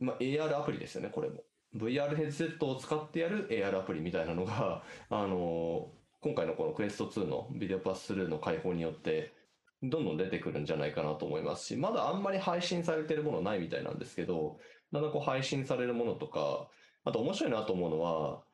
[0.00, 1.44] まあ、AR アプリですよね、これも。
[1.74, 5.90] VR ヘッドセットを使ってやる AR アプリみたいなのが、あの
[6.20, 9.32] 今回のこのクエスト2のビデオパススルーの開放によって、
[9.82, 14.58] どんどん出てくるんじゃないかなと思いますし、まだあんまり配信されてるものないみたいなんですけど、
[14.92, 16.68] だんだんこう配信されるものとか、
[17.04, 18.44] あと面白いなと思うのは、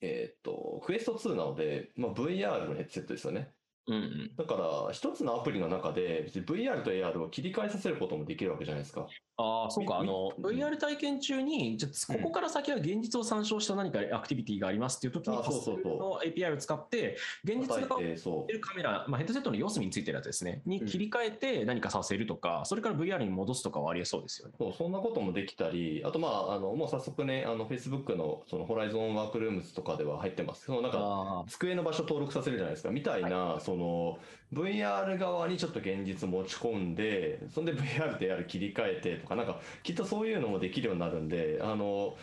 [0.00, 3.50] えーっと、クエスト2なので、まあ、VR のヘッドセットですよね。
[3.86, 9.06] うんうん、だから、一つのアプリの中で、別に VR と AR を切り替えさせることもできるわけじゃないですか。
[9.40, 16.26] ああ、そうか、あみの、み VR 体験中に、じゃあここから先は現実を参照した何かアクティビティがありますっていう時に、あそうそうそう。
[16.26, 24.54] API を使って、現実が叩いて、るカメラ、まあ、ヘッドセットの四隅についてるやつですね、に切り替えて何かさせるとか、それから VR に戻すとかはありえそうですよね。
[24.58, 30.64] そう、そんなこともできたり、あと、まあ、あの、もう早速ね、あの、Facebook の、その、ホライゾンワークルームズとかでは入ってます。
[30.64, 34.18] その、なんか、あ机の場所登録させるじゃないですか、みたいな、その、
[34.52, 42.16] VR 側にちょっと現実持ち込んで、そんで VR と AR 切り替えてとか、なんか、きっとそういうのもできるようになるんで、あの、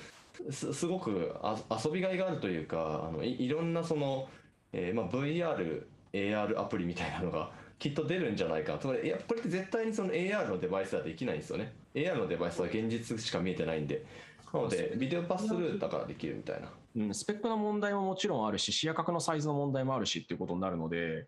[0.49, 4.28] すすごくあ遊びがいがあるというか、あのいいろんなその、
[4.73, 8.80] えーまあ、VR、AR アプリみたいなのがきっと出るんじゃないかな。
[8.80, 11.73] つまりいやこれって絶対にその AR のデバイスではできないんですよね。
[11.93, 14.05] AR のデバイスは現実しか見えてないんで。
[14.53, 16.69] なので、ビデオパススルーだからできるみたいな。
[16.95, 21.28] うん、スペックの問題ももちろんあるし、視野角のサイズの問題もあるしっていうことになるので、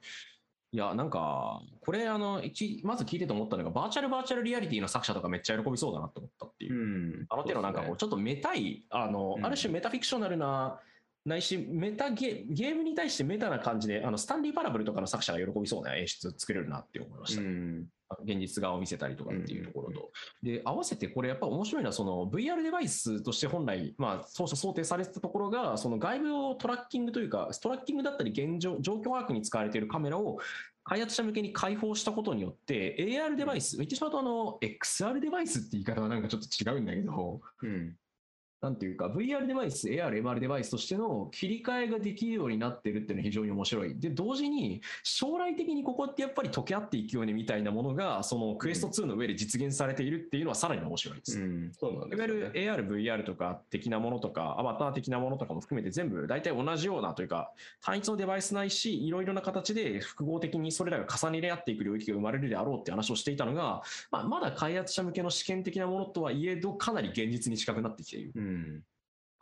[0.71, 6.73] いや、なんか、これ、あの、一、まず聞いてて思ったのが、バーチャルバーチャルリアリティの作者とかめっちゃ喜びそうだなって思ったっていう。
[7.21, 7.25] ん。
[7.29, 9.45] あの手のなんかこう、ちょっとメタい、あの、うん。
[9.45, 10.79] ある種メタフィクショナルな、
[11.27, 17.41] ないし、メタゲゲームに対してメタな感じで、あの、スタンリー・パラブルとかの作者が喜びそうな演出作れるなって思いました。
[17.41, 17.85] うん。
[18.23, 20.11] 現実側を見せたりとかっていうところと。
[20.41, 30.39] で、合わせてこれやっぱ面白いのは、その VR デバイスとして本来、まあ、当初想定されてたところが、その外部をトラッキングというか、トラッキングだったり現状、状況把握に使われているカメラを
[30.85, 37.95] 開発者向けに開放したことによって、AR デバイス、言ってしまうとあの、XR デバイスって言い方はなんかちょっと違うんだけど、うん
[38.59, 43.99] なんていうか、VR デバイス、AR、MR デバイスとしての切り替えができるようになってるっていうのは非常に面白い。
[43.99, 51.39] で、同時に、将来的にここってやっぱり溶け合っていくようにみたいなものが、そのクエスト2の上で実現されているっていうのはさらに面白いです。
[51.39, 57.51] うん、そうなんいですよねわゆる AR、VR とか的なものとか、アバター的なものとかも含めて全部大体同じようなというか、
[57.83, 68.31] 単一のデバイスないし、いろいろな形で複合的にそれらが重ね合っていく領域が生まれるであろうって話をしていたのが、まあ、まだ開発者向けの試験的なものとはいえど、かなり現実に近くなってきている。
[68.35, 68.46] うん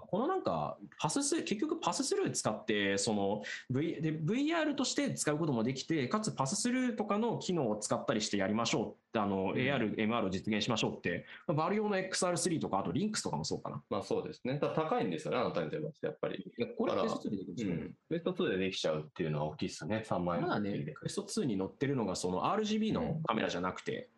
[0.07, 13.83] このなんか、パスス、結局パススルー使って、その、v、で VR として使うこともできて、かつパススルーとかの機能を使ったりしてやりましょうって、あの、ん AR、MR を実現しましょうって、まあバル用の XR3 とか、あとリンクスとかもそうかな。
[13.89, 14.59] まあそうですね。
[14.59, 16.51] 高いんですよね、あなたに出まして、やっぱり。
[16.77, 17.95] これ、だからクエスト2でできるんですよねうん。
[18.09, 24.09] ベスト2でできちゃうっていうのは大きいですね、3万円まだねクエスト2に載ってるのが、その RGB のカメラじゃなくて、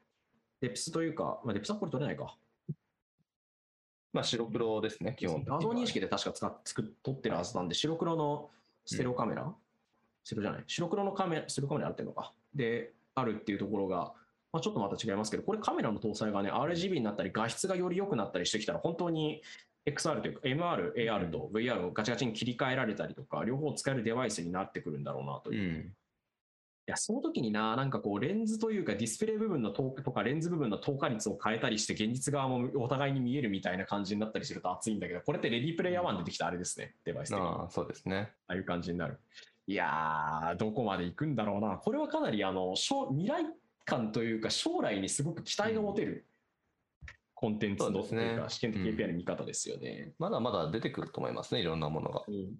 [0.61, 2.35] デプスというか、まあ、デプスはこれ撮れないか。
[4.17, 8.49] まあ白黒ですね、基本画像認識で確か使っ作っ撮ってるはずなんで、白黒の
[8.83, 9.53] ステレオカメラ、
[10.23, 12.33] ステレオじゃない、白黒のカメラ、ステレオカメラあってるのか。
[12.55, 14.13] で、あるっていうところが、
[14.51, 19.43] まあ、ちょっとまた違いますけど、これカメラの搭載がね、RGB になったり、画質がより良くなったりしてきたら、本当に
[19.85, 25.93] XR というか、MR、AR と VR をガチガチに切り替えられたりとか、両方使えるデバイスになってくるんだろうなという。
[26.87, 26.91] うん。
[26.91, 37.45] や、その時にな、なんかこう、レンズというかディスプレイ部分の透とか、レンズ部分の透過率を変えたりして、現実側もお互いに見えるみたいな感じになったりすると熱いんだけど、これってレディープレイヤー1出てきたあれですね、デバイス的に。
[37.45, 38.31] ああ、そうですね。
[38.47, 39.19] ああいう感じになる。
[39.67, 41.77] いやー、どこまで行くんだろうな。
[41.77, 43.45] これはかなり、あの、未来
[43.85, 46.25] 感というか、将来にすごく期待が持てる。
[47.37, 52.23] コンテンツの、ね、試験的 API の見方ですよね、うん、まだまだ出てくると思いますね、いろんなものが。
[52.27, 52.55] うん、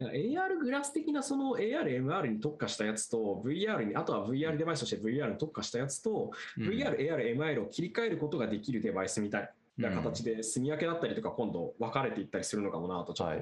[0.00, 13.34] AR グラス的なその AR、MR に特化したやつと VR に、あとは VR デバイスとして VR に特化したやつと、うん、VR、AR、MR を切り替えることができるデバイスみたいな形で、住み分けだったりとか、今度分かれていったりするのかもなと、ちょっと、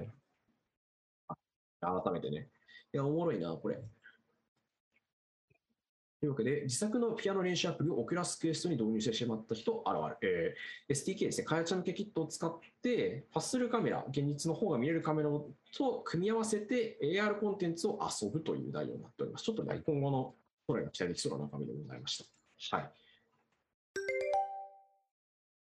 [1.29, 2.49] はい、改めてね。
[2.93, 3.81] いや、おもろいな、これ。
[6.25, 10.57] というわけで、自作のピアノ練習アプリをオクラスクエストに導入してしまった人現れる。
[10.89, 19.45] えー、SDK ですね、開発向けキットを使って、パススルカメラ、現実の方が見えるカメラと組み合わせて AR コンテンツを遊ぶという内容になっております。
[19.45, 20.35] ちょっとね、今後の
[20.67, 22.25] 将来が期待できそうな中身でございまし
[22.71, 22.77] た。
[22.79, 22.91] はい。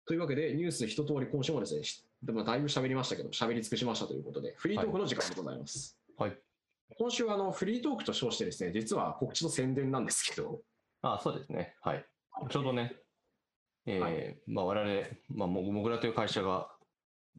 [0.06, 1.82] というわけで、ニュース一通り今週もですね、
[2.24, 5.98] でもだいぶ喋りましたけど、喋り尽くしましたということで、フリートークの時間でございます。
[6.18, 6.38] はい。
[6.98, 10.62] 今週はあのフリートークと称してですね、実は告知と宣伝なんですけど。
[11.02, 11.76] あそうですね。
[11.82, 12.06] はい。
[12.50, 12.96] ちょうどね、
[13.86, 16.70] えー、はい、まあ我々、まあ、モグラという会社が、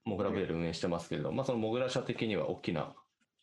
[0.05, 2.95] モグラベル運営してますけれど、まあそのモグラ社的には大きな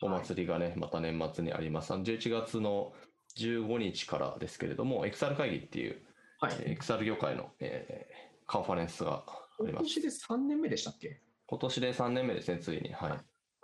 [0.02, 1.94] お祭りがね、はい、また年末にあります。
[1.94, 2.94] 11月の
[3.38, 6.02] 15日からですけれども、XR 会議っていう、
[6.40, 10.00] はい、XR 業界の、えー、カンファレンスがあります。
[10.00, 11.22] 今年で3年目でしたっけ？
[11.48, 12.94] 今年で3年目ですね、ついに。
[12.94, 13.18] はい。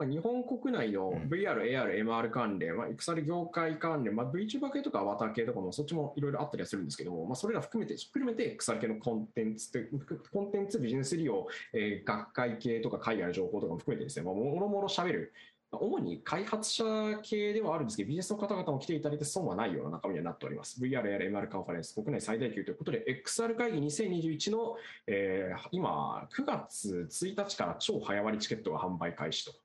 [0.03, 9.89] 日本国内の VR、AR、MR 関連、まあ、XR 業界関連、まあ、VTuber 系とかアバター系とかもそっちもいろいろあったりはするんですけども、まあ、それら含めて、含めて XR 系のコンテンツ
[10.33, 15.33] コンテンツ、ビジネス利用、えー、学会系とか海外の情報とかも含めてですね、まあ、もろもろ喋る、
[15.71, 16.83] 主に開発者
[17.21, 20.79] 系ではあるんですけど、ビジネスの方々も来ていただいて損はないような中身にはなっております。
[20.81, 24.75] VR、AR、MR カンファレンス、国内最大級ということで、XR 会議2021の、
[25.07, 29.64] えー、今、9月1日から超早割チケットが販売開始と。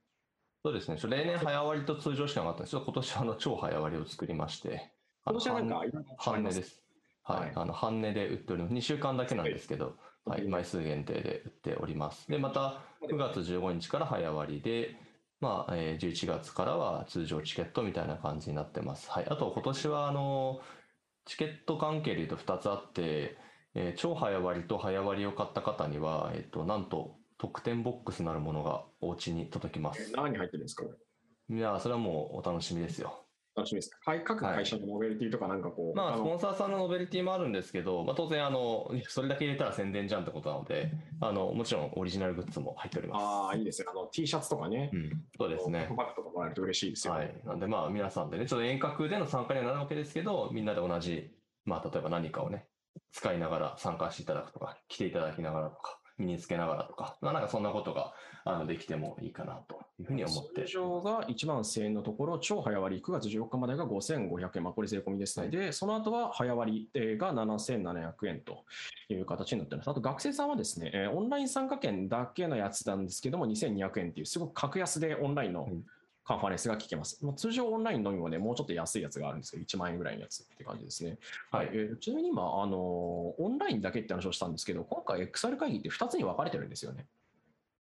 [0.63, 0.99] そうですね。
[1.09, 4.93] 例年早割と通常しかなかったんですけど、今年はあの超早割を作りまして、
[5.25, 5.87] 今年はなんか
[6.19, 6.83] 半値です。
[7.23, 7.53] はい。
[7.55, 8.75] あの半値で売っております。
[8.75, 9.97] 2週間だけなんですけど、
[10.27, 12.29] はい、枚数限定で売っております。
[12.29, 14.97] で、また9月15日から早割で、
[15.41, 19.11] まあ、えー、11月からは通常チケットみたいな感じになってます。
[19.11, 19.27] はい。
[19.31, 20.61] あと今年はあの、
[21.25, 23.39] チケット関係で言うと2つあって、
[23.75, 30.13] えー、超早割と早割を買った方には、えっ、ー、と、なんと特典ボックスなるものがお家に届きます。
[30.15, 30.85] 何入ってるんですか？
[31.49, 33.25] いや、それはもうお楽しみですよ。
[33.57, 34.15] 楽しみですか？
[34.23, 43.23] 各会社のノベルティとかなんかこう、はい、まあ、スポンサーさんのノベルティもあるんですけど、まあ、当然あの、それだけ入れたら宣伝じゃんってことなので、あの、もちろんオリジナルグッズも入っております。
[43.23, 43.87] ああ、いいですね。
[43.91, 44.91] あの、T シャツとかね。
[44.93, 45.89] うん、そうですね。
[45.97, 47.21] バッグとかもらえると嬉しいですよ、ね。
[47.21, 47.41] はい。
[47.47, 51.31] なんでまあ、皆さんでね、ちょっと遠隔での参加にはなるわけですけど、みんなで同じ、
[51.65, 52.67] まあ、例えば何かをね、
[53.13, 58.13] 使いながら参加していただくとか、来ていただきながらとか、身につけながらとか、まあ、なんかそんなことが
[58.45, 60.65] あのできてもいいかなというふうに思って。
[60.65, 65.49] 通常が1万1000円のところ、超早割9月14日までが5500円、まあ、これ税込みですね。
[65.49, 68.65] で、その後は早割が7700円と
[69.09, 69.89] いう形になっています。
[69.89, 75.69] あと学生さんはですね、オンライン参加券だけのやつなんですけども、2200円っていう、すごく格安でオンラインの、
[76.31, 77.19] カンファレンスが聞けます。
[77.35, 81.19] 通常オンラインのみもね、もうちょっと安いやつがあるんですけど、1万円ぐらいのやつって感じですね。
[81.51, 81.71] はい。
[81.73, 87.07] えー、ちなみに今、あのオンラインだけって話をしたんですけど、今回 XR 会議って2つに分かれてるんですよね。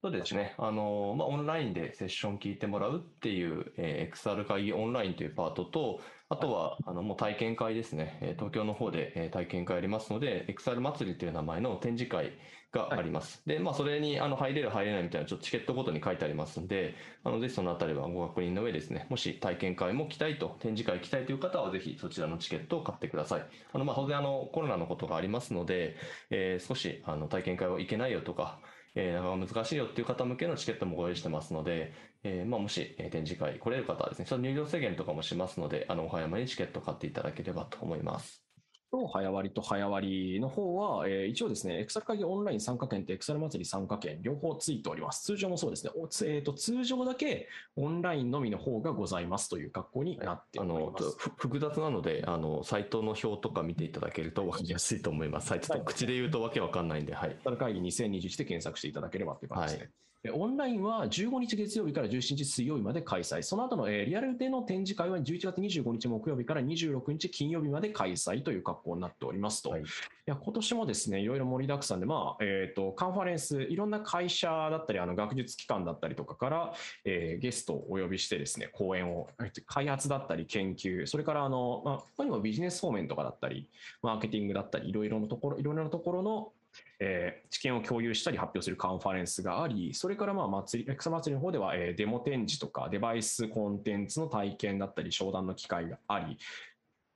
[0.00, 0.54] そうですね。
[0.56, 8.34] あの、まあ、オンラインでセッション聞いてもらうっていう、えー、XR 会議オンラインというパートと、あとは、あの、もう体験会ですね。
[8.38, 12.32] 東京の方で体験会ありますので、XR 祭りという名前の展示会
[12.72, 13.42] があります。
[13.46, 16.94] はい、で、まあ、それに、あの、入れる入れないみたいな、ちょっとチケットごとに書いてありますんで、
[17.24, 23.46] あの、ぜひそのあたりはご確認の上ですね、もし体験会も来たいと、展示会来たいという方は、ぜひそちらのチケットを買ってください。
[23.72, 25.96] あの、まあ、当然、あの、コロナのことがありますので、
[26.30, 28.60] えー、少し、あの、体験会は行けないよとか、
[28.94, 31.92] えー、なかなか難しいよっていう方向けのチケットもご用意してますので、
[32.24, 38.47] えー、まあ、もし、え展示会来れる方はですね、ちょっと入場制限とかもしますので、あの、お早めにチケット買っていただければと思います。
[38.90, 45.24] と早割と早割の方は、えー、一応ですね、エクサル会議オンライン参加券とエクサル祭り参加券、両方ついております。
[45.24, 45.92] 通常もそうですね。
[45.94, 50.78] おえーと、通常だけオンラインのみの方がございますという格好になっております。
[50.78, 55.48] あの複雑なので、あの、サイトの表とか見ていただけると分かりやすいと思います。
[55.48, 57.30] サイトと口で言うとわけわかんないんで、はい。
[57.30, 59.80] エクサル会議2021で検索していただければという感じですね。
[59.80, 63.42] はいえオンラインは15日月曜日から17日水曜日まで開催。
[63.42, 69.70] その後の、えーリアルでの展示会は11月25日木曜日から26日金曜日まで開催という格好になっておりますと。
[69.70, 69.82] はい
[70.28, 76.74] いや今年もですね、いろいろ盛りだくさんで、まあえー、とカンファレンス、いろんな会社だったり、あの学術機関だったりとかから、
[77.06, 83.70] えーゲストをお呼びしてですね、講演を、えー開発だったり研究、それからあの、まあ、他にもビジネス方面とかだったり、
[84.02, 86.52] マーケティングだったり、いろいろなところ、いろいろなところの、
[87.00, 96.36] えー知見を共有したり発表するカンファレンスがあり、それからまあ祭り、X 祭りの方では、えーデモ展示とかデバイスコンテンツの体験だったり、商談の機会があり、っ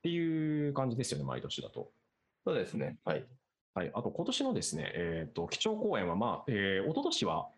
[0.03, 1.91] ていう感じですよね、毎年だと。
[2.45, 2.97] そうですね。
[3.05, 3.25] はい。
[3.73, 7.49] はい、あと今年のですね、えー、と基調講演は、まあえー、一昨年は、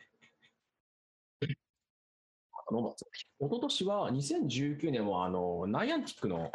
[1.42, 6.52] あの一昨年は2019年はあのナイアンティックの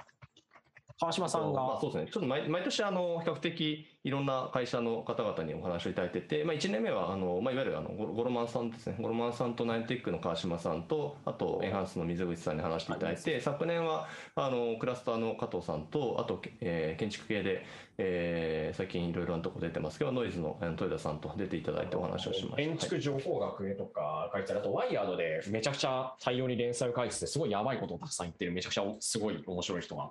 [1.00, 2.10] 川島さんが、まあ、そうですね。
[2.12, 8.96] ちょっと毎毎年あの比較的いろんな会社の方々にお話をいただいてて、まあ1年目はあのまあいわゆるあのゴロマンさんですね。
[9.00, 17.64] ゴロマンさんとナインテックの川島さんとあとエンハンスの水口さんに話していただいて、昨年はあのクラスターの加藤さんとあと、えー建築系で、
[17.96, 22.56] えー最近いろいろなとこ出てますけどノイズの豊田さんと出ていただいてお話をしました。
[22.56, 30.10] 建築情報学とか書いてあるあと、ワイヤードでめちゃくちゃ大量に連載を書いてて、すごいやばいことをたくさん言ってる、めちゃくちゃすごい面白い人が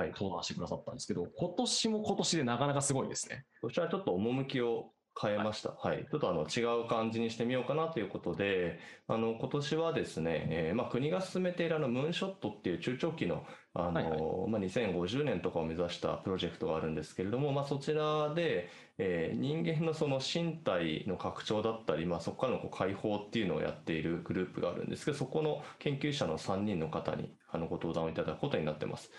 [0.00, 3.44] はい登壇してくださったんですけど、今年も今年でなかなかすごいですね。
[3.60, 5.72] そちらちょっと趣を変えました。
[5.72, 6.06] はい。
[6.10, 13.44] ちょっとあの違う感じにしてみようかなということで、あの今年はですね、えーまあ国が進めているあのムーンショットっていう中長期の
[13.74, 14.20] あの、はいはい
[14.50, 29.10] まあ2050年とかを目指したプロジェクトがあるんですけれども、まあそちらで、えー人間のその身体の拡張だったり、まあそこからのこう解放っていうのをやっているグループがあるんですけど、そこの研究者の3人の方にあのご登壇をいただくことになってます。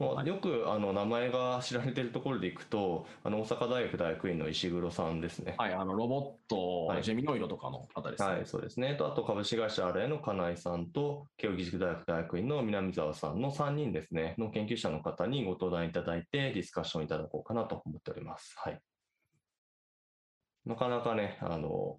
[0.00, 5.56] よくあの名前が知られているところでいくと、あの大阪大学大学院の石黒さんですね。
[5.58, 8.28] はい、あのロボット、はいジェミノイドとかの方ですね。
[8.28, 8.94] はい、そうですね。
[8.94, 18.54] とあと株式会社 RA の金井さんと、慶應義塾大学大学院の南沢さんの3人ですね、の研究者の方にご登壇いただいて、ディスカッションいただこうかなと思っております。
[18.56, 18.80] はい。
[20.64, 21.98] なかなかね、あの、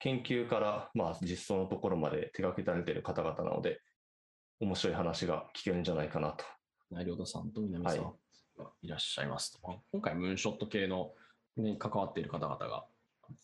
[0.00, 3.80] 研究から、まあ、実装のところまで手掛けられている方々なので、
[4.58, 6.44] 面白い話が聞けるんじゃないかなと。
[6.90, 8.12] 内良田さんと南さんは
[8.56, 9.66] がいらっしゃいますと。
[9.66, 11.12] まあ今回、ムーンショット系の
[11.56, 12.84] に関わっている方々が、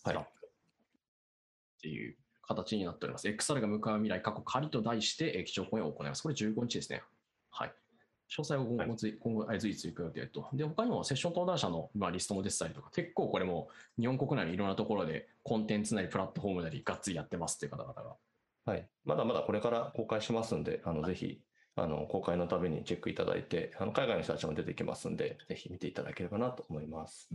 [0.04, 3.26] はいっていう形になっております。
[3.26, 6.22] XR が向かう未来、過去仮と題して、えー基調講演を行います。
[6.22, 7.02] これ15日ですね。
[7.50, 7.72] はい。
[8.30, 10.48] 詳細を今後,、今後、あ随時追加予定と。
[10.52, 13.68] で、他にもセッション登壇者の、まあ、リストも出てたりとか、結構これも
[13.98, 18.14] 日本国内のいろんなところでコンテンツなりプラットフォームなりがっつりやってますっていう方々が
[18.64, 18.88] はい。
[19.04, 21.40] まだまだこれから公開しますんで、あの、ぜひ、
[21.76, 27.30] あの、公開のたびにチェックいただいて、あの、海外の人たちも出てきますんで、ぜひ見ていただければなと思います。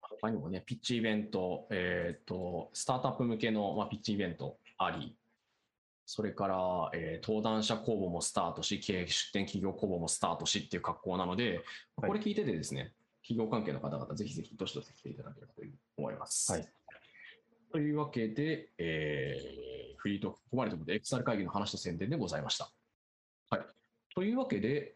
[0.00, 5.16] 他にもね、ピッチイベント、えっ、と、スタートアップ向けの、まあ、ピッチイベントあり、
[6.06, 11.62] それから、えー登壇者公募もスタートし、経営出展企業公募もスタートしっていう格好なので、
[11.96, 15.62] はいこれ聞いててですね、企業関係の方々、ぜひぜひどしどし来ていただければと
[15.96, 16.52] 思います。
[16.52, 16.68] はい。
[17.70, 22.72] というわけで、えーフリートーク、ここまでということで、XR 会議の話と宣伝でございました。
[23.50, 23.66] はい。
[24.14, 24.94] というわけで、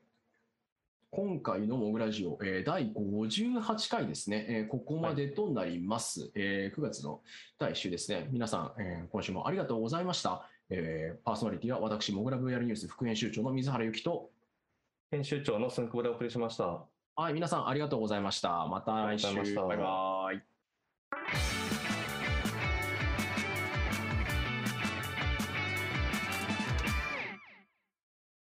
[1.11, 7.23] 今回のモグラジオ、えー第58回ですね、えーここまでとなります、えー9月の
[7.59, 8.29] 第1週ですね。
[8.31, 10.47] 皆さん、えー今週もありがとうございました。
[10.69, 14.31] えーパーソナリティは私、モグラ VR ニュース副編集長の水原由紀と、
[15.11, 16.85] 編集長の寸久保でお送りしました。
[17.15, 18.67] はい、皆さんありがとうございました。
[18.67, 19.35] また来週。
[19.35, 20.16] バイバイ。